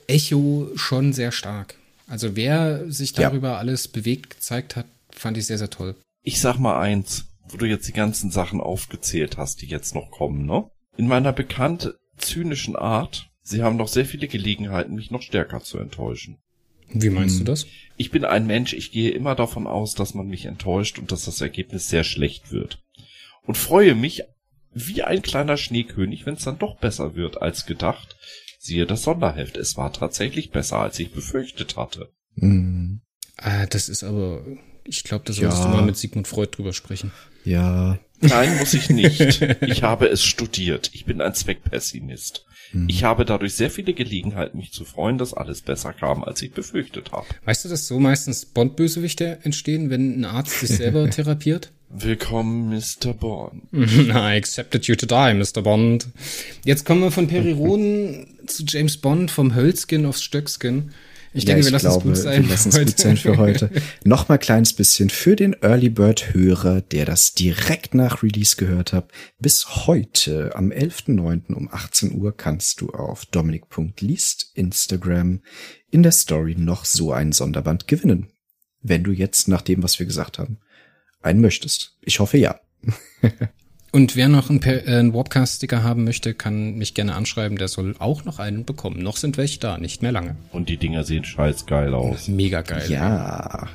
[0.07, 1.75] Echo schon sehr stark.
[2.07, 3.57] Also wer sich darüber ja.
[3.57, 5.95] alles bewegt gezeigt hat, fand ich sehr, sehr toll.
[6.23, 10.11] Ich sag mal eins, wo du jetzt die ganzen Sachen aufgezählt hast, die jetzt noch
[10.11, 10.65] kommen, ne?
[10.97, 11.93] In meiner bekannt
[12.23, 16.37] zynischen Art, sie haben noch sehr viele Gelegenheiten, mich noch stärker zu enttäuschen.
[16.89, 17.45] Wie meinst hm.
[17.45, 17.65] du das?
[17.97, 21.25] Ich bin ein Mensch, ich gehe immer davon aus, dass man mich enttäuscht und dass
[21.25, 22.83] das Ergebnis sehr schlecht wird.
[23.45, 24.23] Und freue mich
[24.73, 28.15] wie ein kleiner Schneekönig, wenn es dann doch besser wird als gedacht.
[28.59, 29.57] Siehe das Sonderheft.
[29.57, 32.11] Es war tatsächlich besser, als ich befürchtet hatte.
[32.35, 33.01] Mhm.
[33.37, 34.45] Ah, das ist aber,
[34.85, 35.69] ich glaube, da solltest ja.
[35.69, 37.11] du mal mit Sigmund Freud drüber sprechen.
[37.43, 37.99] Ja.
[38.23, 39.41] Nein, muss ich nicht.
[39.61, 40.89] Ich habe es studiert.
[40.93, 42.45] Ich bin ein Zweckpessimist.
[42.73, 42.89] Mhm.
[42.89, 46.51] Ich habe dadurch sehr viele Gelegenheiten, mich zu freuen, dass alles besser kam, als ich
[46.51, 47.25] befürchtet habe.
[47.45, 51.71] Weißt du, dass so meistens Bond-Bösewichte entstehen, wenn ein Arzt sich selber therapiert?
[51.89, 53.13] Willkommen, Mr.
[53.13, 53.63] Bond.
[53.71, 55.61] I accepted you to die, Mr.
[55.61, 56.07] Bond.
[56.65, 60.91] Jetzt kommen wir von Peri Roden zu James Bond, vom Hölzkin aufs Stöckskin.
[61.33, 62.43] Ich denke, ja, ich wir lassen glaube, es gut sein.
[62.43, 63.69] Wir lassen es gut sein für heute.
[64.03, 69.11] Nochmal kleines bisschen für den Early Bird Hörer, der das direkt nach Release gehört hat.
[69.39, 71.53] Bis heute, am 11.09.
[71.53, 75.41] um 18 Uhr, kannst du auf dominik.liest Instagram
[75.89, 78.27] in der Story noch so einen Sonderband gewinnen.
[78.81, 80.59] Wenn du jetzt nach dem, was wir gesagt haben,
[81.21, 81.97] einen möchtest.
[82.01, 82.59] Ich hoffe ja.
[83.93, 87.59] Und wer noch einen, äh, einen Warpcast-Sticker haben möchte, kann mich gerne anschreiben.
[87.59, 89.03] Der soll auch noch einen bekommen.
[89.03, 90.35] Noch sind welche da, nicht mehr lange.
[90.51, 92.27] Und die Dinger sehen scheiß geil aus.
[92.27, 92.89] Mega geil.
[92.89, 93.67] Ja.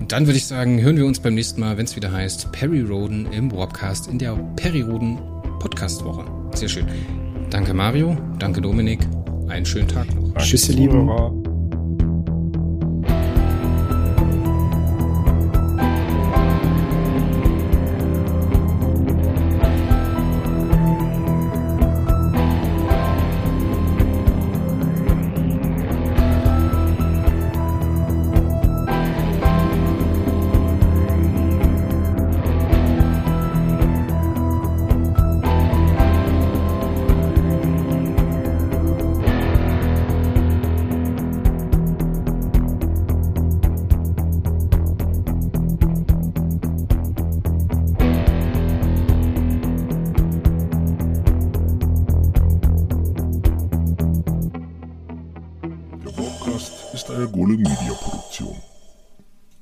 [0.00, 2.50] Und dann würde ich sagen, hören wir uns beim nächsten Mal, wenn es wieder heißt
[2.50, 5.18] Perry Roden im Warpcast in der Perry Roden
[5.60, 6.24] Podcast-Woche.
[6.56, 6.86] Sehr schön.
[7.50, 9.00] Danke Mario, danke Dominik.
[9.46, 10.34] Einen schönen Tag noch.
[10.38, 11.49] Tschüss, ihr Lieben.